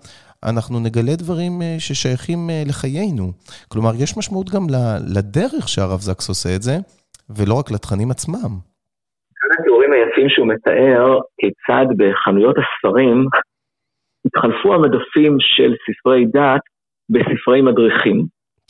אנחנו 0.45 0.81
נגלה 0.81 1.17
דברים 1.17 1.63
אה, 1.63 1.77
ששייכים 1.79 2.51
אה, 2.51 2.63
לחיינו. 2.67 3.33
כלומר, 3.69 3.95
יש 3.95 4.17
משמעות 4.17 4.51
גם 4.51 4.67
לדרך 5.07 5.69
שהרב 5.69 6.01
זקס 6.01 6.29
עושה 6.29 6.57
את 6.57 6.63
זה, 6.63 6.79
ולא 7.31 7.55
רק 7.55 7.71
לתכנים 7.71 8.11
עצמם. 8.11 8.59
אחד 9.85 9.93
התיאורים 9.93 9.93
היפים 9.93 10.29
שהוא 10.29 10.49
מתאר 10.49 11.19
כיצד 11.41 11.87
בחנויות 11.97 12.57
הספרים 12.59 13.27
התחלפו 14.27 14.75
המדפים 14.75 15.37
של 15.41 15.75
ספרי 15.85 16.25
דת 16.25 16.61
בספרי 17.11 17.63
מדריכים. 17.63 18.27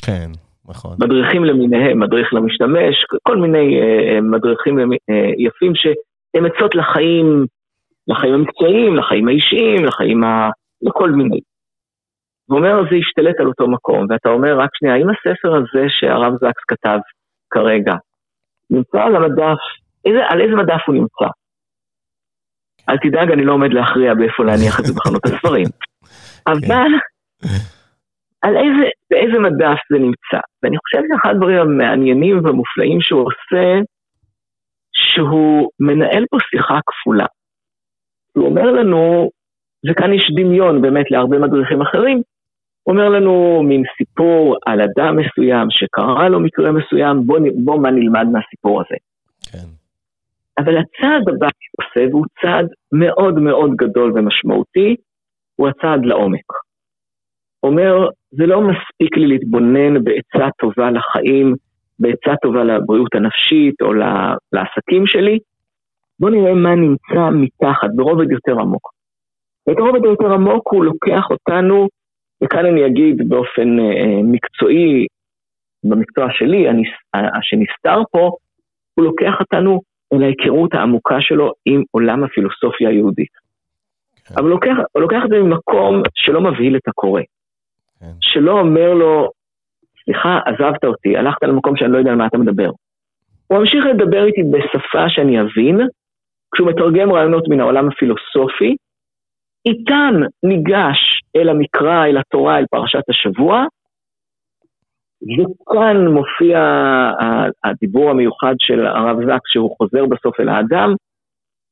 כן, 0.06 0.30
נכון. 0.68 0.96
מדריכים 1.00 1.44
למיניהם, 1.44 2.00
מדריך 2.00 2.34
למשתמש, 2.34 2.94
כל 3.28 3.36
מיני 3.36 3.80
uh, 3.80 4.20
מדריכים 4.20 4.78
uh, 4.78 4.84
יפים 5.38 5.72
שהם 5.74 6.46
עצות 6.46 6.74
לחיים 6.74 7.46
לחיים 8.08 8.34
המקצועיים, 8.34 8.96
לחיים 8.96 9.28
האישיים, 9.28 9.84
לחיים 9.84 10.24
ה... 10.24 10.50
לכל 10.82 11.10
מיני. 11.10 11.40
הוא 12.46 12.58
אומר, 12.58 12.82
זה 12.90 12.96
השתלט 12.96 13.40
על 13.40 13.46
אותו 13.46 13.68
מקום, 13.68 14.06
ואתה 14.10 14.28
אומר, 14.28 14.58
רק 14.58 14.70
שנייה, 14.74 14.94
האם 14.94 15.08
הספר 15.10 15.54
הזה 15.56 15.86
שהרב 15.88 16.32
זקס 16.34 16.64
כתב 16.68 16.98
כרגע, 17.50 17.94
נמצא 18.70 18.98
על 19.02 19.16
המדף, 19.16 19.58
איזה, 20.06 20.18
על 20.28 20.40
איזה 20.40 20.54
מדף 20.56 20.82
הוא 20.86 20.94
נמצא? 20.94 21.28
אל 22.88 22.98
תדאג, 22.98 23.30
אני 23.32 23.44
לא 23.44 23.52
עומד 23.52 23.72
להכריע 23.72 24.14
באיפה 24.14 24.44
להניח 24.44 24.80
את 24.80 24.84
זה 24.84 24.92
בחנות 24.96 25.26
הספרים. 25.26 25.66
אבל, 26.52 26.90
על 28.42 28.56
איזה, 28.56 28.86
באיזה 29.10 29.38
מדף 29.38 29.78
זה 29.92 29.98
נמצא? 29.98 30.40
ואני 30.62 30.76
חושב 30.78 30.98
שאחד 31.08 31.30
הדברים 31.30 31.58
המעניינים 31.58 32.44
והמופלאים 32.44 33.00
שהוא 33.00 33.20
עושה, 33.20 33.80
שהוא 34.92 35.70
מנהל 35.80 36.24
פה 36.30 36.36
שיחה 36.50 36.78
כפולה. 36.86 37.26
הוא 38.36 38.46
אומר 38.46 38.70
לנו, 38.70 39.30
וכאן 39.90 40.12
יש 40.12 40.30
דמיון 40.36 40.82
באמת 40.82 41.10
להרבה 41.10 41.38
מדריכים 41.38 41.82
אחרים, 41.82 42.22
הוא 42.82 42.92
אומר 42.92 43.08
לנו 43.08 43.62
מין 43.62 43.82
סיפור 43.98 44.56
על 44.66 44.80
אדם 44.80 45.16
מסוים 45.16 45.66
שקרה 45.70 46.28
לו 46.28 46.40
מקרה 46.40 46.72
מסוים, 46.72 47.26
בוא, 47.26 47.38
בוא 47.64 47.82
מה 47.82 47.90
נלמד 47.90 48.26
מהסיפור 48.32 48.80
הזה. 48.80 48.96
אבל 50.58 50.76
הצעד 50.76 51.28
הבא 51.28 51.48
שהוא 51.60 51.84
עושה, 51.86 52.10
והוא 52.10 52.26
צעד 52.42 52.66
מאוד 52.92 53.34
מאוד 53.38 53.70
גדול 53.76 54.12
ומשמעותי, 54.14 54.96
הוא 55.56 55.68
הצעד 55.68 56.04
לעומק. 56.04 56.52
אומר, 57.62 58.08
זה 58.30 58.46
לא 58.46 58.60
מספיק 58.60 59.16
לי 59.16 59.26
להתבונן 59.26 60.04
בעצה 60.04 60.48
טובה 60.58 60.90
לחיים, 60.90 61.54
בעצה 61.98 62.36
טובה 62.42 62.64
לבריאות 62.64 63.14
הנפשית 63.14 63.82
או 63.82 63.92
לעסקים 64.52 65.06
שלי, 65.06 65.38
בואו 66.20 66.32
נראה 66.32 66.54
מה 66.54 66.74
נמצא 66.74 67.30
מתחת, 67.32 67.88
ברובד 67.96 68.30
יותר 68.30 68.60
עמוק. 68.60 68.90
ואת 69.66 69.78
הרובד 69.78 70.04
היותר 70.04 70.32
עמוק 70.32 70.72
הוא 70.72 70.84
לוקח 70.84 71.30
אותנו, 71.30 71.88
וכאן 72.44 72.66
אני 72.66 72.86
אגיד 72.86 73.28
באופן 73.28 73.78
אה, 73.80 74.22
מקצועי, 74.22 75.06
במקצוע 75.84 76.26
שלי, 76.30 76.68
הנס, 76.68 76.88
שנסתר 77.42 78.02
פה, 78.10 78.30
הוא 78.94 79.04
לוקח 79.04 79.40
אותנו 79.40 79.80
אל 80.16 80.22
ההיכרות 80.22 80.74
העמוקה 80.74 81.20
שלו 81.20 81.52
עם 81.64 81.82
עולם 81.90 82.24
הפילוסופיה 82.24 82.88
היהודית. 82.88 83.32
כן. 84.24 84.34
אבל 84.34 84.44
הוא 84.44 84.50
לוקח, 84.50 84.76
הוא 84.92 85.02
לוקח 85.02 85.20
את 85.24 85.30
זה 85.30 85.36
ממקום 85.36 86.02
שלא 86.14 86.40
מבהיל 86.40 86.76
את 86.76 86.88
הקורא. 86.88 87.20
כן. 88.00 88.06
שלא 88.20 88.60
אומר 88.60 88.94
לו, 88.94 89.30
סליחה, 90.04 90.40
עזבת 90.46 90.84
אותי, 90.84 91.16
הלכת 91.16 91.42
למקום 91.42 91.76
שאני 91.76 91.92
לא 91.92 91.98
יודע 91.98 92.10
על 92.10 92.16
מה 92.16 92.26
אתה 92.26 92.38
מדבר. 92.38 92.70
הוא 93.46 93.58
ממשיך 93.58 93.84
לדבר 93.86 94.24
איתי 94.24 94.42
בשפה 94.42 95.08
שאני 95.08 95.40
אבין, 95.40 95.80
כשהוא 96.54 96.68
מתרגם 96.68 97.12
רעיונות 97.12 97.48
מן 97.48 97.60
העולם 97.60 97.88
הפילוסופי, 97.88 98.76
איתן 99.66 100.14
ניגש 100.42 101.20
אל 101.36 101.48
המקרא, 101.48 102.06
אל 102.06 102.18
התורה, 102.18 102.58
אל 102.58 102.64
פרשת 102.70 103.08
השבוע, 103.08 103.64
וכאן 105.24 106.06
מופיע 106.06 106.58
הדיבור 107.64 108.10
המיוחד 108.10 108.54
של 108.58 108.86
הרב 108.86 109.16
זק, 109.26 109.40
שהוא 109.46 109.76
חוזר 109.76 110.06
בסוף 110.06 110.40
אל 110.40 110.48
האדם, 110.48 110.94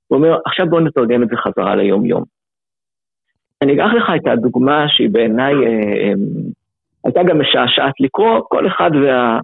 הוא 0.09 0.17
אומר, 0.17 0.39
עכשיו 0.47 0.67
בואו 0.67 0.81
נתרגם 0.81 1.23
את 1.23 1.29
זה 1.29 1.37
חזרה 1.37 1.77
ליום-יום. 1.77 2.25
אני 3.63 3.75
אקח 3.75 3.95
לך 3.97 4.13
את 4.17 4.27
הדוגמה 4.27 4.85
שהיא 4.89 5.11
בעיניי 5.11 5.55
אה, 5.55 5.69
אה, 5.69 6.13
הייתה 7.05 7.21
גם 7.23 7.41
משעשעת 7.41 8.01
לקרוא, 8.01 8.41
כל 8.49 8.67
אחד 8.67 8.91
וה, 9.03 9.39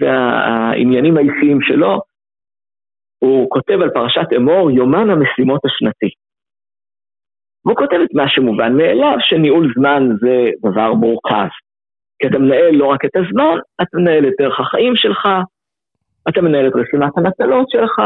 והעניינים 0.00 1.16
האישיים 1.16 1.60
שלו. 1.62 2.00
הוא 3.18 3.50
כותב 3.50 3.78
על 3.82 3.90
פרשת 3.90 4.26
אמור, 4.36 4.70
יומן 4.70 5.10
המשימות 5.10 5.60
השנתי. 5.64 6.10
והוא 7.64 7.76
כותב 7.76 7.96
את 8.04 8.14
מה 8.14 8.28
שמובן 8.28 8.76
מאליו, 8.76 9.16
שניהול 9.20 9.72
זמן 9.76 10.08
זה 10.20 10.50
דבר 10.70 10.94
מורכב. 10.94 11.48
כי 12.20 12.26
אתה 12.26 12.38
מנהל 12.38 12.70
לא 12.72 12.86
רק 12.86 13.04
את 13.04 13.16
הזמן, 13.16 13.58
אתה 13.82 13.98
מנהל 13.98 14.28
את 14.28 14.32
דרך 14.38 14.60
החיים 14.60 14.96
שלך, 14.96 15.28
אתה 16.28 16.40
מנהל 16.42 16.68
את 16.68 16.72
רשימת 16.74 17.12
המטלות 17.16 17.70
שלך, 17.70 17.98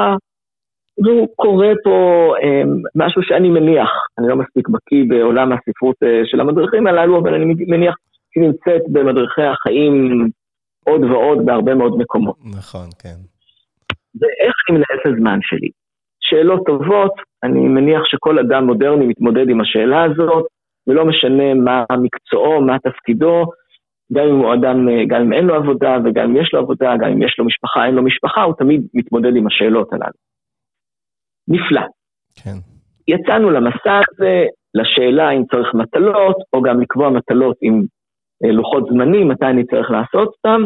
והוא 1.04 1.28
קורא 1.36 1.66
פה 1.84 1.98
אה, 2.42 2.62
משהו 2.94 3.22
שאני 3.22 3.48
מניח, 3.48 3.90
אני 4.18 4.28
לא 4.28 4.36
מספיק 4.36 4.68
בקיא 4.68 5.04
בעולם 5.08 5.52
הספרות 5.52 5.96
אה, 6.02 6.20
של 6.24 6.40
המדריכים 6.40 6.86
הללו, 6.86 7.18
אבל 7.18 7.34
אני 7.34 7.44
מניח 7.44 7.94
שהיא 8.32 8.44
נמצאת 8.44 8.82
במדריכי 8.92 9.42
החיים 9.42 10.28
עוד 10.84 11.04
ועוד 11.04 11.46
בהרבה 11.46 11.74
מאוד 11.74 11.98
מקומות. 11.98 12.36
נכון, 12.58 12.88
כן. 13.02 13.18
ואיך 14.20 14.54
אני 14.68 14.78
מנהל 14.78 14.98
את 15.00 15.06
הזמן 15.06 15.38
שלי? 15.42 15.68
שאלות 16.20 16.66
טובות, 16.66 17.12
אני 17.42 17.60
מניח 17.60 18.02
שכל 18.04 18.38
אדם 18.38 18.64
מודרני 18.64 19.06
מתמודד 19.06 19.48
עם 19.48 19.60
השאלה 19.60 20.04
הזאת, 20.04 20.44
ולא 20.86 21.04
משנה 21.04 21.54
מה 21.54 21.84
מקצועו, 22.02 22.60
מה 22.60 22.78
תפקידו, 22.78 23.44
גם 24.12 24.24
אם 24.28 24.36
הוא 24.36 24.54
אדם, 24.54 24.76
גם 25.08 25.20
אם 25.22 25.32
אין 25.32 25.44
לו 25.44 25.54
עבודה 25.54 25.96
וגם 26.04 26.24
אם 26.30 26.36
יש 26.36 26.54
לו 26.54 26.60
עבודה, 26.60 26.96
גם 27.00 27.08
אם 27.10 27.22
יש 27.22 27.36
לו 27.38 27.44
משפחה, 27.44 27.86
אין 27.86 27.94
לו 27.94 28.02
משפחה, 28.02 28.42
הוא 28.42 28.54
תמיד 28.58 28.86
מתמודד 28.94 29.36
עם 29.36 29.46
השאלות 29.46 29.92
הללו. 29.92 30.18
נפלא. 31.48 31.86
כן. 32.34 32.58
יצאנו 33.08 33.50
למסע 33.50 34.00
הזה, 34.08 34.44
לשאלה 34.74 35.30
אם 35.30 35.44
צריך 35.44 35.74
מטלות, 35.74 36.36
או 36.52 36.62
גם 36.62 36.80
לקבוע 36.80 37.10
מטלות 37.10 37.56
עם 37.62 37.82
אה, 38.44 38.52
לוחות 38.52 38.84
זמנים, 38.90 39.28
מתי 39.28 39.46
אני 39.46 39.64
צריך 39.66 39.90
לעשות 39.90 40.28
אותם, 40.28 40.60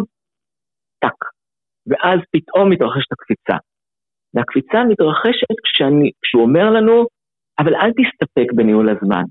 טאק. 1.01 1.25
ואז 1.87 2.21
פתאום 2.33 2.71
מתרחשת 2.71 3.13
הקפיצה. 3.13 3.57
והקפיצה 4.35 4.85
מתרחשת 4.89 5.55
כשאני, 5.65 6.11
כשהוא 6.23 6.43
אומר 6.43 6.71
לנו, 6.71 7.07
אבל 7.59 7.75
אל 7.75 7.91
תסתפק 7.91 8.53
בניהול 8.53 8.89
הזמן. 8.89 9.25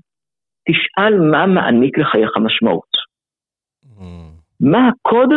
תשאל 0.68 1.20
מה 1.30 1.46
מעניק 1.46 1.98
לחייך 1.98 2.30
משמעות. 2.36 2.87
מה 4.60 4.88
הקוד 4.88 5.28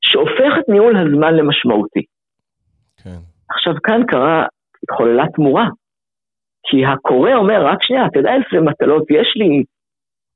שהופך 0.00 0.58
את 0.58 0.68
ניהול 0.68 0.96
הזמן 0.96 1.34
למשמעותי. 1.34 2.02
כן. 3.02 3.18
עכשיו, 3.50 3.74
כאן 3.82 4.02
קרה, 4.06 4.46
התחוללה 4.82 5.24
תמורה. 5.34 5.68
כי 6.66 6.86
הקורא 6.86 7.32
אומר, 7.34 7.66
רק 7.66 7.78
שנייה, 7.82 8.06
אתה 8.06 8.18
יודע 8.18 8.30
איזה 8.34 8.64
מטלות 8.64 9.04
יש 9.10 9.32
לי? 9.36 9.62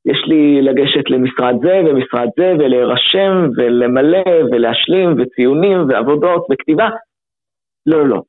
יש 0.06 0.24
לי 0.26 0.62
לגשת 0.62 1.10
למשרד 1.10 1.54
זה 1.62 1.80
ומשרד 1.86 2.28
זה, 2.36 2.52
ולהירשם, 2.58 3.48
ולמלא, 3.56 4.24
ולהשלים, 4.52 5.14
וציונים, 5.18 5.88
ועבודות, 5.88 6.46
וכתיבה. 6.50 6.88
לא, 7.86 7.98
לא, 7.98 8.08
לא. 8.08 8.22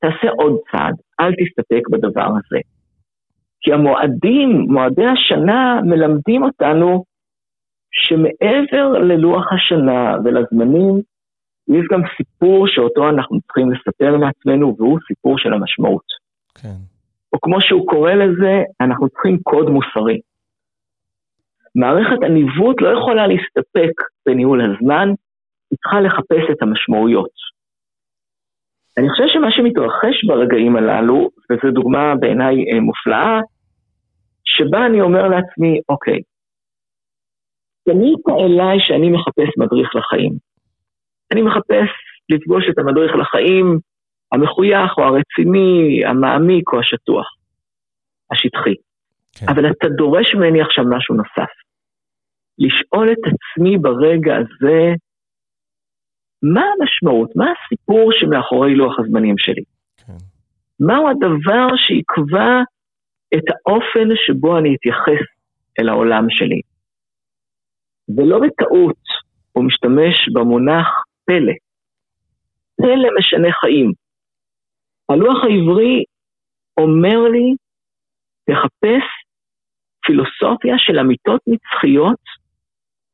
תעשה 0.00 0.32
עוד 0.32 0.56
צעד, 0.70 0.94
אל 1.20 1.32
תסתפק 1.32 1.88
בדבר 1.90 2.26
הזה. 2.26 2.58
כי 3.60 3.72
המועדים, 3.72 4.48
מועדי 4.68 5.06
השנה, 5.06 5.80
מלמדים 5.84 6.42
אותנו 6.42 7.04
שמעבר 7.92 8.88
ללוח 8.98 9.52
השנה 9.52 10.16
ולזמנים, 10.24 11.00
יש 11.68 11.84
גם 11.92 12.00
סיפור 12.16 12.68
שאותו 12.68 13.08
אנחנו 13.08 13.40
צריכים 13.40 13.72
לספר 13.72 14.16
לעצמנו, 14.16 14.76
והוא 14.78 14.98
סיפור 15.08 15.38
של 15.38 15.52
המשמעות. 15.52 16.04
כן. 16.54 16.78
או 17.32 17.40
כמו 17.40 17.60
שהוא 17.60 17.86
קורא 17.86 18.12
לזה, 18.12 18.62
אנחנו 18.80 19.08
צריכים 19.08 19.38
קוד 19.42 19.70
מוסרי. 19.70 20.20
מערכת 21.74 22.22
הניווט 22.22 22.80
לא 22.80 22.98
יכולה 22.98 23.26
להסתפק 23.26 23.92
בניהול 24.26 24.60
הזמן, 24.60 25.08
היא 25.70 25.78
צריכה 25.82 26.00
לחפש 26.00 26.50
את 26.52 26.62
המשמעויות. 26.62 27.46
אני 28.98 29.08
חושב 29.10 29.24
שמה 29.26 29.50
שמתרחש 29.50 30.24
ברגעים 30.26 30.76
הללו, 30.76 31.30
וזו 31.50 31.70
דוגמה 31.74 32.14
בעיניי 32.20 32.54
אה, 32.72 32.80
מופלאה, 32.80 33.40
שבה 34.44 34.86
אני 34.86 35.00
אומר 35.00 35.28
לעצמי, 35.28 35.80
אוקיי, 35.88 36.20
פנית 37.86 38.22
אליי 38.28 38.78
שאני 38.80 39.10
מחפש 39.10 39.50
מדריך 39.58 39.96
לחיים. 39.96 40.32
אני 41.32 41.42
מחפש 41.42 41.90
לפגוש 42.28 42.64
את 42.70 42.78
המדריך 42.78 43.12
לחיים 43.16 43.78
המחוייך 44.32 44.98
או 44.98 45.02
הרציני, 45.02 46.04
המעמיק 46.06 46.72
או 46.72 46.80
השטוח, 46.80 47.26
השטחי. 48.32 48.74
כן. 49.32 49.46
אבל 49.48 49.70
אתה 49.70 49.88
דורש 49.88 50.34
ממני 50.34 50.60
עכשיו 50.62 50.84
משהו 50.88 51.14
נוסף. 51.14 51.52
לשאול 52.58 53.12
את 53.12 53.18
עצמי 53.18 53.78
ברגע 53.78 54.36
הזה, 54.36 54.94
מה 56.42 56.62
המשמעות, 56.80 57.30
מה 57.36 57.46
הסיפור 57.52 58.10
שמאחורי 58.12 58.74
לוח 58.74 58.98
הזמנים 58.98 59.38
שלי? 59.38 59.62
כן. 59.96 60.12
מהו 60.80 61.08
הדבר 61.08 61.76
שיקבע 61.76 62.60
את 63.34 63.44
האופן 63.50 64.08
שבו 64.26 64.58
אני 64.58 64.74
אתייחס 64.74 65.26
אל 65.80 65.88
העולם 65.88 66.26
שלי? 66.30 66.60
ולא 68.08 68.38
בטעות 68.38 69.02
הוא 69.52 69.64
משתמש 69.64 70.28
במונח 70.34 70.88
פלא. 71.24 71.52
פלא 72.76 73.08
משנה 73.18 73.52
חיים. 73.60 73.92
הלוח 75.10 75.44
העברי 75.44 76.04
אומר 76.80 77.28
לי, 77.32 77.54
תחפש 78.50 79.04
פילוסופיה 80.06 80.74
של 80.78 80.98
אמיתות 80.98 81.40
נצחיות 81.46 82.22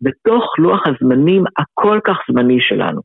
בתוך 0.01 0.45
לוח 0.59 0.83
הזמנים 0.87 1.45
הכל 1.59 2.01
כך 2.07 2.17
זמני 2.31 2.61
שלנו. 2.61 3.01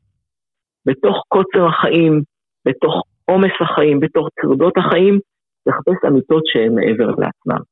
בתוך 0.86 1.16
קוצר 1.28 1.66
החיים, 1.66 2.22
בתוך 2.64 3.02
עומס 3.24 3.52
החיים, 3.60 4.00
בתוך 4.00 4.28
טרדות 4.42 4.74
החיים, 4.76 5.18
לחפש 5.66 6.04
אמיתות 6.06 6.42
שהן 6.46 6.74
מעבר 6.74 7.06
לעצמם. 7.06 7.62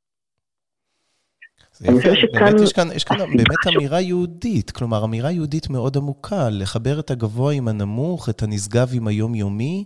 שכאן... 2.15 2.41
באמת 2.45 2.61
יש 2.61 2.73
כאן, 2.73 2.93
יש 2.93 3.05
כאן 3.05 3.19
באמת 3.19 3.77
אמירה 3.77 4.01
יהודית, 4.01 4.71
כלומר, 4.71 5.05
אמירה 5.05 5.31
יהודית 5.31 5.71
מאוד 5.71 5.97
עמוקה, 5.97 6.51
לחבר 6.51 7.01
את 7.01 7.11
הגבוה 7.11 7.53
עם 7.53 7.69
הנמוך, 7.69 8.29
את 8.29 8.43
הנשגב 8.43 8.91
עם 8.93 9.07
היומיומי, 9.07 9.85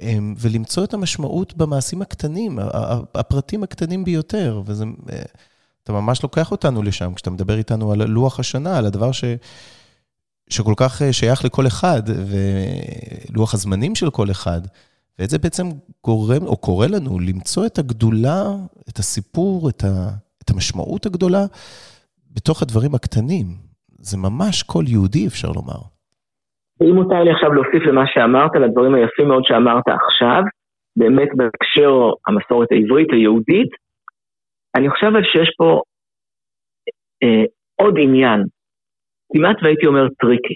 אמ, 0.00 0.34
ולמצוא 0.38 0.84
את 0.84 0.94
המשמעות 0.94 1.56
במעשים 1.56 2.02
הקטנים, 2.02 2.58
הפרטים 3.14 3.62
הקטנים 3.62 4.04
ביותר, 4.04 4.62
וזה... 4.66 4.84
אה, 5.12 5.22
אתה 5.82 5.92
ממש 5.92 6.22
לוקח 6.22 6.50
אותנו 6.50 6.82
לשם, 6.82 7.14
כשאתה 7.14 7.30
מדבר 7.30 7.58
איתנו 7.58 7.92
על 7.92 8.04
לוח 8.04 8.40
השנה, 8.40 8.78
על 8.78 8.86
הדבר 8.86 9.12
ש... 9.12 9.24
שכל 10.48 10.74
כך 10.76 11.02
אה, 11.02 11.12
שייך 11.12 11.44
לכל 11.44 11.66
אחד, 11.66 12.02
ולוח 13.28 13.54
הזמנים 13.54 13.94
של 13.94 14.10
כל 14.10 14.30
אחד. 14.30 14.60
ואת 15.18 15.30
זה 15.30 15.38
בעצם 15.38 15.70
גורם, 16.04 16.46
או 16.46 16.56
קורא 16.56 16.86
לנו, 16.86 17.18
למצוא 17.18 17.66
את 17.66 17.78
הגדולה, 17.78 18.44
את 18.88 18.98
הסיפור, 18.98 19.68
את, 19.68 19.84
ה, 19.84 20.10
את 20.48 20.54
המשמעות 20.54 21.06
הגדולה, 21.06 21.44
בתוך 22.34 22.62
הדברים 22.62 22.94
הקטנים. 22.94 23.46
זה 23.88 24.16
ממש 24.18 24.62
כל 24.62 24.84
יהודי, 24.86 25.26
אפשר 25.26 25.48
לומר. 25.48 25.80
אם 26.82 26.94
מותר 26.94 27.22
לי 27.24 27.30
עכשיו 27.30 27.52
להוסיף 27.52 27.82
למה 27.88 28.04
שאמרת, 28.06 28.50
לדברים 28.62 28.94
היפים 28.94 29.28
מאוד 29.28 29.44
שאמרת 29.44 29.84
עכשיו, 29.88 30.42
באמת 30.96 31.28
בהקשר 31.36 31.90
המסורת 32.26 32.68
העברית 32.72 33.08
היהודית, 33.12 33.70
אני 34.74 34.90
חושב 34.90 35.10
שיש 35.32 35.50
פה 35.58 35.82
אה, 37.22 37.44
עוד 37.76 37.94
עניין, 37.98 38.40
כמעט 39.32 39.56
והייתי 39.62 39.86
אומר 39.86 40.08
tricky, 40.20 40.54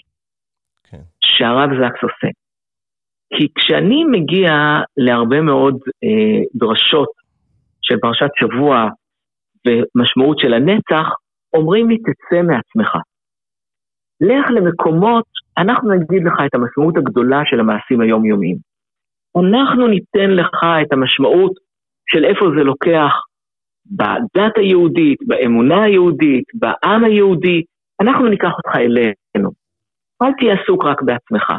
כן. 0.90 1.02
שהרב 1.24 1.70
זקס 1.70 2.02
עושה. 2.02 2.28
כי 3.34 3.48
כשאני 3.54 4.04
מגיע 4.04 4.50
להרבה 4.96 5.40
מאוד 5.40 5.74
אה, 6.04 6.40
דרשות 6.54 7.08
של 7.82 7.96
פרשת 8.00 8.30
שבוע 8.40 8.88
ומשמעות 9.66 10.38
של 10.38 10.54
הנצח, 10.54 11.08
אומרים 11.54 11.88
לי 11.88 11.98
תצא 11.98 12.42
מעצמך. 12.42 12.96
לך 14.20 14.50
למקומות, 14.50 15.24
אנחנו 15.58 15.94
נגיד 15.94 16.24
לך 16.24 16.34
את 16.46 16.54
המשמעות 16.54 16.96
הגדולה 16.96 17.40
של 17.44 17.60
המעשים 17.60 18.00
היומיומיים. 18.00 18.56
אנחנו 19.36 19.86
ניתן 19.86 20.30
לך 20.30 20.64
את 20.82 20.92
המשמעות 20.92 21.52
של 22.06 22.24
איפה 22.24 22.46
זה 22.56 22.64
לוקח 22.64 23.12
בדת 23.86 24.56
היהודית, 24.56 25.18
באמונה 25.26 25.82
היהודית, 25.82 26.44
בעם 26.54 27.04
היהודי, 27.04 27.62
אנחנו 28.02 28.26
ניקח 28.28 28.50
אותך 28.56 28.76
אלינו. 28.76 29.50
אל 30.22 30.32
תהיה 30.38 30.54
עסוק 30.54 30.84
רק 30.84 31.02
בעצמך. 31.02 31.52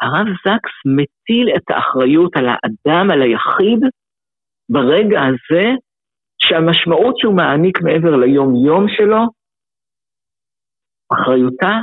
הרב 0.00 0.26
זקס 0.26 0.74
מטיל 0.86 1.56
את 1.56 1.70
האחריות 1.70 2.36
על 2.36 2.46
האדם, 2.48 3.10
על 3.10 3.22
היחיד, 3.22 3.80
ברגע 4.68 5.20
הזה, 5.22 5.70
שהמשמעות 6.48 7.18
שהוא 7.18 7.36
מעניק 7.36 7.82
מעבר 7.82 8.16
ליום-יום 8.16 8.86
שלו, 8.88 9.22
אחריותה 11.12 11.74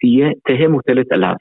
תהיה, 0.00 0.28
תהא 0.44 0.68
מוטלת 0.68 1.12
עליו. 1.12 1.34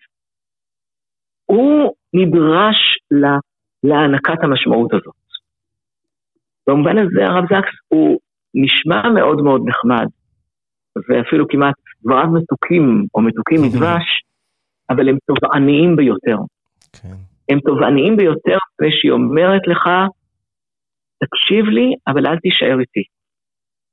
הוא 1.46 1.94
נדרש 2.14 2.78
לה, 3.12 3.38
להענקת 3.84 4.44
המשמעות 4.44 4.94
הזאת. 4.94 5.20
במובן 6.68 6.98
הזה 6.98 7.26
הרב 7.26 7.44
זקס 7.44 7.76
הוא 7.88 8.20
נשמע 8.54 9.10
מאוד 9.10 9.42
מאוד 9.42 9.62
נחמד, 9.70 10.08
ואפילו 11.10 11.48
כמעט 11.48 11.76
דבריו 12.04 12.28
מתוקים 12.34 13.06
או 13.16 13.22
מתוקים 13.22 13.62
מדבש, 13.62 14.24
אבל 14.90 15.10
הם 15.10 15.18
תובעניים 15.26 15.96
ביותר. 15.96 16.38
כן. 16.94 17.16
הם 17.50 17.60
תובעניים 17.60 18.18
ביותר 18.18 18.58
מפני 18.74 18.92
שהיא 18.92 19.12
אומרת 19.12 19.68
לך, 19.68 19.90
תקשיב 21.24 21.66
לי, 21.66 21.88
אבל 22.08 22.28
אל 22.28 22.38
תישאר 22.40 22.80
איתי. 22.80 23.04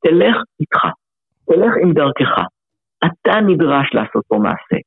תלך 0.05 0.37
איתך, 0.61 0.83
תלך 1.47 1.73
עם 1.83 1.93
דרכך. 1.93 2.35
אתה 3.05 3.41
נדרש 3.49 3.89
לעשות 3.95 4.25
פה 4.29 4.37
מעשה. 4.37 4.79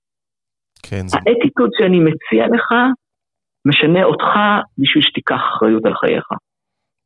כן, 0.83 1.07
זה... 1.07 1.17
האתיקוד 1.17 1.69
שאני 1.77 1.99
מציע 1.99 2.43
לך, 2.55 2.67
משנה 3.65 4.03
אותך 4.03 4.33
בשביל 4.77 5.03
שתיקח 5.03 5.41
אחריות 5.55 5.85
על 5.85 5.93
חייך. 5.95 6.27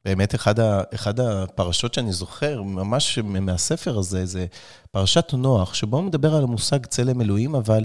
באמת, 0.05 0.35
אחד, 0.35 0.59
ה, 0.59 0.81
אחד 0.95 1.13
הפרשות 1.19 1.93
שאני 1.93 2.11
זוכר, 2.11 2.61
ממש 2.61 3.19
מהספר 3.19 3.91
הזה, 3.97 4.25
זה 4.25 4.45
פרשת 4.91 5.33
נוח, 5.33 5.73
שבו 5.73 5.97
הוא 5.97 6.05
מדבר 6.05 6.27
על 6.37 6.43
המושג 6.43 6.85
צלם 6.85 7.21
אלוהים, 7.21 7.55
אבל 7.55 7.83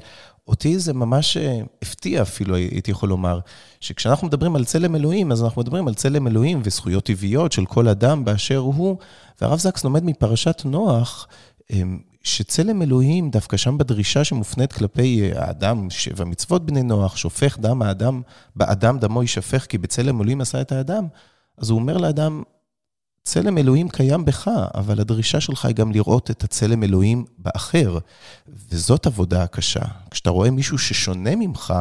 אותי 0.49 0.79
זה 0.79 0.93
ממש 0.93 1.37
אה, 1.37 1.61
הפתיע 1.83 2.23
אפילו, 2.23 2.55
הייתי 2.55 2.91
יכול 2.91 3.09
לומר, 3.09 3.41
שכשאנחנו 3.81 4.27
מדברים 4.27 4.57
על 4.57 4.65
צלם 4.65 4.97
אלוהים, 4.97 5.33
אז 5.33 5.45
אנחנו 5.45 5.63
מדברים 5.63 5.89
על 5.89 5.95
צלם 5.95 6.27
אלוהים 6.27 6.61
וזכויות 6.65 7.05
טבעיות 7.05 7.53
של 7.53 7.67
כל 7.67 7.89
אדם 7.89 8.25
באשר 8.25 8.57
הוא, 8.57 8.97
והרב 9.41 9.59
זקס 9.59 9.85
לומד 9.85 10.05
מפרשת 10.05 10.63
נוח, 10.65 11.29
אמ, 11.71 11.99
שצלם 12.23 12.83
אלוהים, 12.83 13.31
דווקא 13.31 13.57
שם 13.57 13.79
בדרישה 13.79 14.25
שמופנית 14.25 14.73
כלפי 14.73 15.23
אה, 15.23 15.45
האדם, 15.45 15.91
שבע 15.91 16.25
מצוות 16.25 16.67
בני 16.67 16.83
נוח, 16.83 17.17
שופך 17.17 17.59
דם 17.59 17.83
האדם, 17.83 18.23
באדם 18.57 18.99
דמו 18.99 19.23
יישפך, 19.23 19.67
כי 19.69 19.79
בצלם 19.79 20.21
אלוהים 20.21 20.41
עשה 20.41 20.61
את 20.61 20.73
האדם, 20.73 21.07
אז 21.59 21.71
הוא 21.71 21.79
אומר 21.79 21.97
לאדם, 21.97 22.43
צלם 23.29 23.59
אלוהים 23.59 23.89
קיים 23.89 24.25
בך, 24.25 24.51
אבל 24.75 25.01
הדרישה 25.01 25.41
שלך 25.41 25.65
היא 25.65 25.75
גם 25.75 25.93
לראות 25.93 26.31
את 26.31 26.45
הצלם 26.45 26.83
אלוהים 26.83 27.25
באחר. 27.39 27.99
וזאת 28.71 29.07
עבודה 29.07 29.47
קשה. 29.47 29.85
כשאתה 30.11 30.31
רואה 30.31 30.51
מישהו 30.51 30.79
ששונה 30.79 31.37
ממך, 31.37 31.75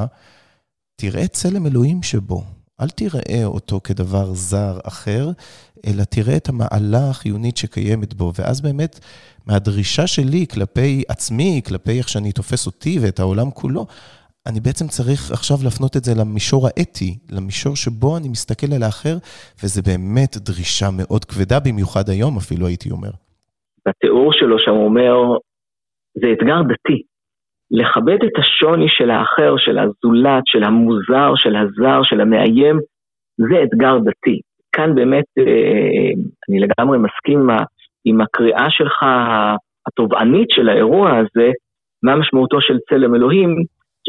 תראה 0.95 1.27
צלם 1.27 1.65
אלוהים 1.67 2.03
שבו. 2.03 2.43
אל 2.81 2.89
תראה 2.89 3.45
אותו 3.45 3.81
כדבר 3.83 4.33
זר 4.33 4.79
אחר, 4.83 5.31
אלא 5.85 6.03
תראה 6.03 6.37
את 6.37 6.49
המעלה 6.49 7.09
החיונית 7.09 7.57
שקיימת 7.57 8.13
בו. 8.13 8.33
ואז 8.35 8.61
באמת, 8.61 8.99
מהדרישה 9.45 10.07
שלי 10.07 10.45
כלפי 10.47 11.03
עצמי, 11.07 11.61
כלפי 11.65 11.97
איך 11.97 12.09
שאני 12.09 12.31
תופס 12.31 12.65
אותי 12.65 12.99
ואת 12.99 13.19
העולם 13.19 13.51
כולו, 13.51 13.87
אני 14.49 14.59
בעצם 14.59 14.87
צריך 14.87 15.31
עכשיו 15.31 15.57
להפנות 15.63 15.97
את 15.97 16.03
זה 16.03 16.11
למישור 16.21 16.61
האתי, 16.67 17.09
למישור 17.37 17.75
שבו 17.75 18.17
אני 18.17 18.29
מסתכל 18.29 18.71
על 18.75 18.83
האחר, 18.83 19.15
וזה 19.59 19.81
באמת 19.89 20.31
דרישה 20.47 20.89
מאוד 20.99 21.25
כבדה, 21.25 21.57
במיוחד 21.65 22.05
היום 22.09 22.37
אפילו, 22.37 22.67
הייתי 22.67 22.89
אומר. 22.91 23.13
בתיאור 23.87 24.33
שלו 24.33 24.59
שם 24.59 24.71
אומר, 24.71 25.13
זה 26.19 26.27
אתגר 26.33 26.61
דתי. 26.61 26.99
לכבד 27.71 28.19
את 28.27 28.35
השוני 28.39 28.89
של 28.89 29.09
האחר, 29.09 29.55
של 29.57 29.77
הזולת, 29.79 30.43
של 30.45 30.63
המוזר, 30.63 31.31
של 31.35 31.55
הזר, 31.55 31.99
של 32.03 32.21
המאיים, 32.21 32.79
זה 33.37 33.63
אתגר 33.63 33.97
דתי. 33.97 34.39
כאן 34.71 34.95
באמת, 34.95 35.25
אה, 35.39 36.11
אני 36.49 36.59
לגמרי 36.59 36.97
מסכים 36.97 37.47
עם 38.05 38.21
הקריאה 38.21 38.67
שלך 38.69 39.05
התובענית 39.87 40.47
של 40.49 40.69
האירוע 40.69 41.17
הזה, 41.17 41.51
מה 42.03 42.15
משמעותו 42.15 42.61
של 42.61 42.77
צלם 42.89 43.15
אלוהים, 43.15 43.55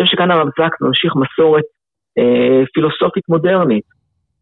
חושב 0.03 0.17
שכאן 0.17 0.31
הרב 0.31 0.49
זקס 0.49 0.81
ממשיך 0.81 1.13
מסורת 1.17 1.65
אה, 2.19 2.67
פילוסופית 2.75 3.29
מודרנית, 3.29 3.85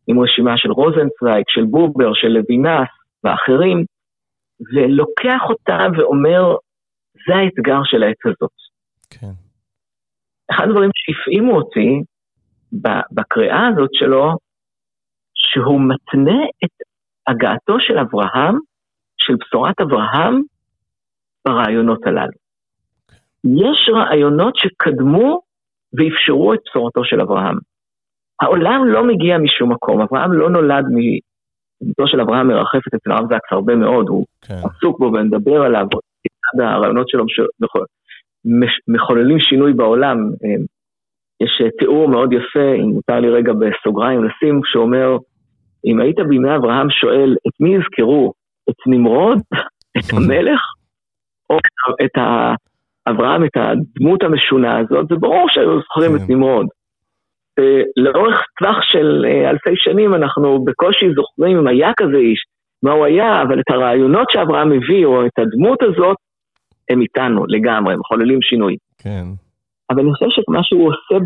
עם 0.06 0.20
רשימה 0.20 0.58
של 0.58 0.70
רוזנצוויג, 0.70 1.44
של 1.48 1.64
בובר, 1.64 2.14
של 2.14 2.28
לוינס 2.28 2.88
ואחרים, 3.24 3.84
ולוקח 4.74 5.40
אותה 5.48 5.78
ואומר, 5.96 6.56
זה 7.28 7.34
האתגר 7.34 7.80
של 7.84 8.02
העת 8.02 8.26
הזאת. 8.26 8.50
כן. 9.10 9.32
אחד 10.50 10.64
הדברים 10.68 10.90
שהפעימו 10.94 11.56
אותי 11.56 12.02
בקריאה 13.12 13.68
הזאת 13.68 13.90
שלו, 13.92 14.32
שהוא 15.34 15.80
מתנה 15.80 16.44
את 16.64 16.70
הגעתו 17.26 17.76
של 17.80 17.98
אברהם, 17.98 18.58
של 19.16 19.34
בשורת 19.40 19.80
אברהם, 19.80 20.42
ברעיונות 21.44 22.06
הללו. 22.06 22.38
יש 23.44 23.90
רעיונות 23.94 24.56
שקדמו 24.56 25.45
ואפשרו 25.94 26.54
את 26.54 26.58
בשורתו 26.66 27.04
של 27.04 27.20
אברהם. 27.20 27.58
העולם 28.42 28.84
לא 28.86 29.04
מגיע 29.04 29.38
משום 29.38 29.72
מקום, 29.72 30.00
אברהם 30.00 30.32
לא 30.32 30.50
נולד 30.50 30.84
מ... 30.84 30.98
דמותו 31.82 32.06
של 32.06 32.20
אברהם 32.20 32.48
מרחפת 32.48 32.94
אצל 32.94 33.12
הרב 33.12 33.24
זקס 33.24 33.52
הרבה 33.52 33.76
מאוד, 33.76 34.08
הוא 34.08 34.26
כן. 34.42 34.54
עסוק 34.54 34.98
בו 34.98 35.04
ונדבר 35.04 35.62
עליו, 35.62 35.86
אחד 35.86 36.60
הרעיונות 36.60 37.08
שלו 37.08 37.24
מחוללים 38.88 39.40
שינוי 39.40 39.72
בעולם. 39.72 40.16
אה, 40.16 40.64
יש 41.40 41.62
תיאור 41.78 42.08
מאוד 42.08 42.32
יפה, 42.32 42.74
אם 42.74 42.90
מותר 42.90 43.20
לי 43.20 43.28
רגע 43.28 43.52
בסוגריים 43.52 44.24
לשים, 44.24 44.60
שאומר, 44.64 45.16
אם 45.84 46.00
היית 46.00 46.16
בימי 46.28 46.56
אברהם 46.56 46.90
שואל, 46.90 47.36
את 47.48 47.60
מי 47.60 47.74
יזכרו? 47.76 48.32
את 48.70 48.74
נמרוד? 48.86 49.38
את 49.98 50.12
המלך? 50.12 50.60
או 51.50 51.58
את 52.04 52.18
אברהם 53.08 53.44
את 53.44 53.56
הדמות 53.56 54.22
המשונה 54.22 54.78
הזאת, 54.78 55.08
זה 55.08 55.14
ברור 55.16 55.46
שהיו 55.48 55.80
זוכרים 55.80 56.16
את 56.16 56.20
כן. 56.20 56.32
נמרוד. 56.32 56.66
לאורך 57.96 58.38
טווח 58.58 58.76
של 58.82 59.24
אה, 59.28 59.50
אלפי 59.50 59.76
שנים 59.76 60.14
אנחנו 60.14 60.64
בקושי 60.64 61.06
זוכרים 61.14 61.58
אם 61.58 61.66
היה 61.66 61.92
כזה 61.96 62.16
איש, 62.16 62.44
מה 62.82 62.92
הוא 62.92 63.04
היה, 63.04 63.42
אבל 63.42 63.60
את 63.60 63.70
הרעיונות 63.70 64.30
שאברהם 64.30 64.72
הביא, 64.72 65.06
או 65.06 65.26
את 65.26 65.38
הדמות 65.38 65.82
הזאת, 65.82 66.16
הם 66.90 67.00
איתנו 67.00 67.46
לגמרי, 67.48 67.92
הם 67.92 68.00
מחוללים 68.00 68.42
שינוי. 68.42 68.76
כן. 68.98 69.24
אבל 69.90 70.00
אני 70.00 70.12
חושב 70.12 70.26
שמה 70.30 70.60
שהוא 70.62 70.88
עושה 70.88 71.24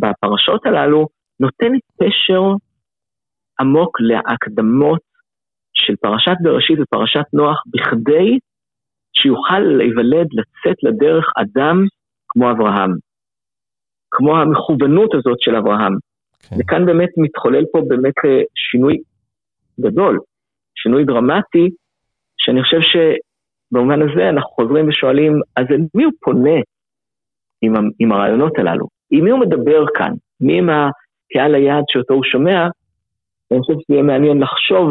בפרשות 0.00 0.66
הללו, 0.66 1.06
נותן 1.40 1.72
פשר 1.98 2.42
עמוק 3.60 4.00
להקדמות 4.00 5.00
של 5.74 5.94
פרשת 5.96 6.36
בראשית 6.42 6.78
ופרשת 6.80 7.24
נוח 7.32 7.62
בכדי 7.66 8.38
שיוכל 9.22 9.58
להיוולד, 9.58 10.26
לצאת 10.32 10.76
לדרך 10.82 11.24
אדם 11.36 11.86
כמו 12.28 12.50
אברהם. 12.50 12.90
כמו 14.10 14.38
המכוונות 14.38 15.14
הזאת 15.14 15.36
של 15.40 15.56
אברהם. 15.56 15.92
כן. 16.48 16.56
וכאן 16.58 16.86
באמת 16.86 17.08
מתחולל 17.16 17.64
פה 17.72 17.80
באמת 17.88 18.18
אה, 18.24 18.42
שינוי 18.54 18.96
גדול, 19.80 20.18
שינוי 20.74 21.04
דרמטי, 21.04 21.68
שאני 22.38 22.62
חושב 22.62 22.80
שבמובן 22.80 24.02
הזה 24.02 24.28
אנחנו 24.28 24.50
חוזרים 24.50 24.88
ושואלים, 24.88 25.32
אז 25.56 25.66
אל 25.70 25.80
מי 25.94 26.04
הוא 26.04 26.12
פונה 26.20 26.60
עם, 27.62 27.72
עם 27.98 28.12
הרעיונות 28.12 28.58
הללו? 28.58 28.86
עם 29.10 29.24
מי 29.24 29.30
הוא 29.30 29.40
מדבר 29.40 29.84
כאן? 29.94 30.12
מי 30.40 30.58
עם 30.58 30.68
הקהל 30.70 31.54
היעד 31.54 31.84
שאותו 31.88 32.14
הוא 32.14 32.24
שומע? 32.24 32.68
אני 33.52 33.60
חושב 33.60 33.72
שזה 33.72 33.94
יהיה 33.94 34.02
מעניין 34.02 34.38
לחשוב 34.38 34.90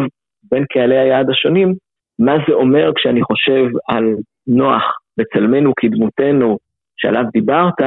בין 0.52 0.66
קהלי 0.74 0.98
היעד 0.98 1.30
השונים, 1.30 1.74
מה 2.22 2.34
זה 2.48 2.54
אומר 2.54 2.92
כשאני 2.96 3.22
חושב 3.24 3.66
על 3.88 4.16
נוח 4.48 4.84
בצלמנו 5.18 5.74
כדמותנו 5.78 6.58
שעליו 6.98 7.24
דיברת, 7.34 7.82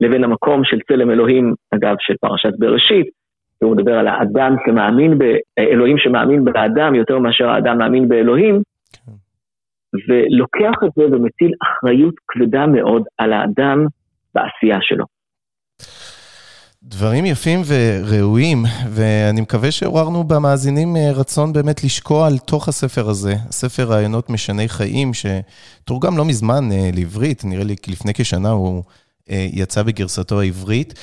לבין 0.00 0.24
המקום 0.24 0.64
של 0.64 0.78
צלם 0.88 1.10
אלוהים, 1.10 1.54
אגב, 1.74 1.96
של 2.00 2.14
פרשת 2.20 2.52
בראשית, 2.58 3.06
הוא 3.62 3.76
מדבר 3.76 3.98
על 3.98 4.08
האדם 4.08 4.56
שמאמין, 4.66 5.18
ב... 5.18 5.24
אלוהים 5.58 5.98
שמאמין 5.98 6.44
באדם 6.44 6.94
יותר 6.94 7.18
מאשר 7.18 7.48
האדם 7.48 7.78
מאמין 7.78 8.08
באלוהים, 8.08 8.62
כן. 8.92 9.12
ולוקח 10.08 10.74
את 10.84 10.90
זה 10.96 11.04
ומטיל 11.16 11.52
אחריות 11.62 12.14
כבדה 12.28 12.66
מאוד 12.66 13.02
על 13.18 13.32
האדם 13.32 13.86
בעשייה 14.34 14.78
שלו. 14.80 15.04
דברים 16.82 17.26
יפים 17.26 17.62
וראויים, 17.66 18.64
ואני 18.90 19.40
מקווה 19.40 19.70
שעוררנו 19.70 20.24
במאזינים 20.24 20.96
אה, 20.96 21.12
רצון 21.12 21.52
באמת 21.52 21.84
לשקוע 21.84 22.26
על 22.26 22.38
תוך 22.38 22.68
הספר 22.68 23.08
הזה, 23.08 23.36
ספר 23.50 23.84
רעיונות 23.84 24.30
משני 24.30 24.68
חיים, 24.68 25.10
שתורגם 25.14 26.16
לא 26.16 26.24
מזמן 26.24 26.72
אה, 26.72 26.90
לעברית, 26.94 27.44
נראה 27.44 27.64
לי 27.64 27.76
לפני 27.86 28.14
כשנה 28.14 28.50
הוא 28.50 28.82
אה, 29.30 29.48
יצא 29.52 29.82
בגרסתו 29.82 30.40
העברית, 30.40 30.94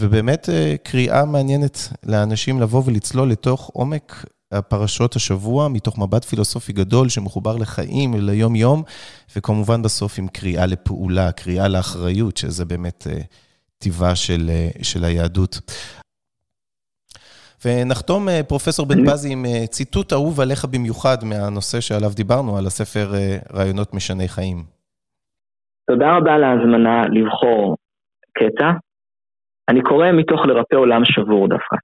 ובאמת 0.00 0.48
קריאה 0.82 1.24
מעניינת 1.24 1.88
לאנשים 2.06 2.60
לבוא 2.60 2.82
ולצלול 2.84 3.30
לתוך 3.30 3.70
עומק 3.72 4.24
הפרשות 4.52 5.16
השבוע, 5.16 5.68
מתוך 5.68 5.98
מבט 5.98 6.24
פילוסופי 6.24 6.72
גדול 6.72 7.08
שמחובר 7.08 7.56
לחיים, 7.56 8.14
ליום-יום, 8.14 8.82
וכמובן 9.36 9.82
בסוף 9.82 10.18
עם 10.18 10.28
קריאה 10.28 10.66
לפעולה, 10.66 11.32
קריאה 11.32 11.68
לאחריות, 11.68 12.36
שזה 12.36 12.64
באמת... 12.64 13.06
כתיבה 13.84 14.14
של, 14.14 14.42
אה, 14.48 14.68
של 14.82 15.04
היהדות. 15.04 15.54
ונחתום, 17.64 18.28
אה, 18.28 18.40
פרופסור 18.48 18.86
בן 18.86 19.00
פזי, 19.10 19.32
עם 19.32 19.44
אה, 19.44 19.66
ציטוט 19.66 20.12
אהוב 20.12 20.40
עליך 20.40 20.64
במיוחד 20.72 21.16
מהנושא 21.30 21.80
שעליו 21.80 22.10
דיברנו, 22.16 22.58
על 22.58 22.66
הספר 22.66 23.06
רעיונות 23.56 23.94
משני 23.94 24.28
חיים. 24.28 24.58
תודה 25.90 26.16
רבה 26.16 26.34
על 26.34 26.44
ההזמנה 26.44 27.02
לבחור 27.16 27.76
קטע. 28.38 28.70
אני 29.68 29.82
קורא 29.82 30.06
מתוך 30.12 30.40
לרפא 30.46 30.76
עולם 30.76 31.02
שבור 31.04 31.48
דווקא. 31.48 31.76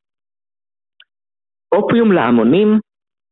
אופיום 1.75 2.13
להמונים 2.13 2.79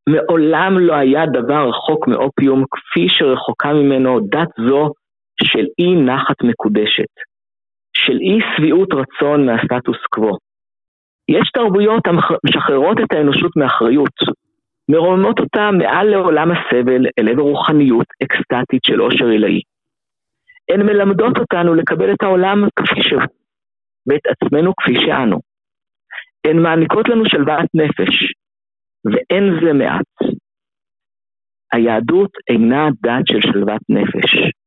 מעולם 0.08 0.78
לא 0.78 0.94
היה 0.94 1.26
דבר 1.26 1.68
רחוק 1.68 2.08
מאופיום 2.08 2.64
כפי 2.70 3.06
שרחוקה 3.08 3.72
ממנו 3.72 4.20
דת 4.20 4.52
זו 4.68 4.92
של 5.42 5.66
אי 5.78 5.94
נחת 6.06 6.38
מקודשת. 6.44 7.27
של 8.04 8.18
אי 8.20 8.38
שביעות 8.56 8.88
רצון 8.92 9.46
מהסטטוס 9.46 9.98
קוו. 10.10 10.36
יש 11.28 11.50
תרבויות 11.54 12.02
המשחררות 12.06 12.98
את 13.00 13.12
האנושות 13.12 13.56
מאחריות, 13.56 14.16
מרוממות 14.90 15.40
אותה 15.40 15.70
מעל 15.78 16.06
לעולם 16.08 16.48
הסבל 16.50 17.06
אל 17.18 17.28
עבר 17.28 17.42
רוחניות 17.42 18.06
אקסטטית 18.22 18.84
של 18.84 19.00
עושר 19.00 19.26
עילאי. 19.26 19.60
הן 20.70 20.82
מלמדות 20.86 21.38
אותנו 21.38 21.74
לקבל 21.74 22.12
את 22.12 22.22
העולם 22.22 22.68
כפי 22.76 23.02
שהוא, 23.02 23.22
ואת 24.06 24.20
עצמנו 24.26 24.72
כפי 24.76 24.94
שאנו. 24.94 25.38
הן 26.46 26.62
מעניקות 26.62 27.08
לנו 27.08 27.24
שלוות 27.26 27.70
נפש, 27.74 28.32
ואין 29.04 29.44
זה 29.64 29.72
מעט. 29.72 30.34
היהדות 31.72 32.30
אינה 32.50 32.88
דת 33.02 33.26
של 33.26 33.40
שלוות 33.40 33.82
נפש. 33.88 34.57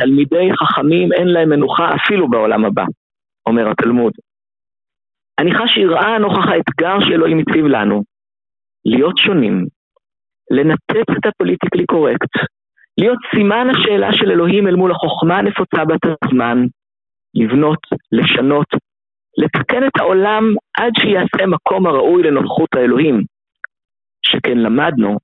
תלמידי 0.00 0.48
חכמים 0.56 1.12
אין 1.12 1.28
להם 1.28 1.48
מנוחה 1.48 1.94
אפילו 1.94 2.30
בעולם 2.30 2.64
הבא, 2.64 2.84
אומר 3.48 3.70
התלמוד. 3.70 4.12
אני 5.40 5.54
חש 5.54 5.76
יראה 5.76 6.18
נוכח 6.18 6.46
האתגר 6.48 6.96
שאלוהים 7.00 7.38
הציב 7.38 7.66
לנו, 7.66 8.02
להיות 8.84 9.16
שונים, 9.18 9.66
לנתץ 10.50 11.08
את 11.18 11.26
הפוליטיקלי 11.26 11.86
קורקט, 11.86 12.34
להיות 12.98 13.18
סימן 13.34 13.66
השאלה 13.70 14.08
של 14.12 14.30
אלוהים 14.30 14.68
אל 14.68 14.74
מול 14.76 14.90
החוכמה 14.90 15.38
הנפוצה 15.38 15.84
בת 15.84 16.04
הזמן, 16.24 16.58
לבנות, 17.34 17.78
לשנות, 18.12 18.66
לתקן 19.38 19.86
את 19.86 19.96
העולם 20.00 20.54
עד 20.78 20.92
שיעשה 20.98 21.46
מקום 21.46 21.86
הראוי 21.86 22.22
לנוכחות 22.22 22.74
האלוהים. 22.74 23.22
שכן 24.26 24.58
למדנו 24.58 25.16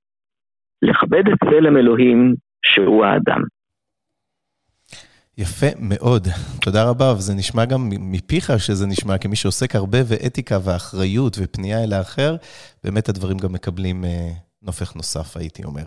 לכבד 0.81 1.27
את 1.27 1.49
צלם 1.49 1.77
אלוהים 1.77 2.33
שהוא 2.65 3.05
האדם. 3.05 3.41
יפה 5.37 5.67
מאוד, 5.79 6.27
תודה 6.61 6.83
רבה, 6.83 7.13
וזה 7.17 7.33
נשמע 7.33 7.65
גם 7.65 7.89
מפיך 7.89 8.59
שזה 8.59 8.87
נשמע 8.87 9.17
כמי 9.17 9.35
שעוסק 9.35 9.75
הרבה 9.75 10.03
באתיקה 10.03 10.57
ואחריות 10.63 11.37
ופנייה 11.41 11.83
אל 11.83 11.93
האחר, 11.93 12.35
באמת 12.83 13.09
הדברים 13.09 13.37
גם 13.37 13.53
מקבלים 13.53 14.05
אה, 14.05 14.29
נופך 14.63 14.95
נוסף, 14.95 15.37
הייתי 15.37 15.63
אומר. 15.63 15.83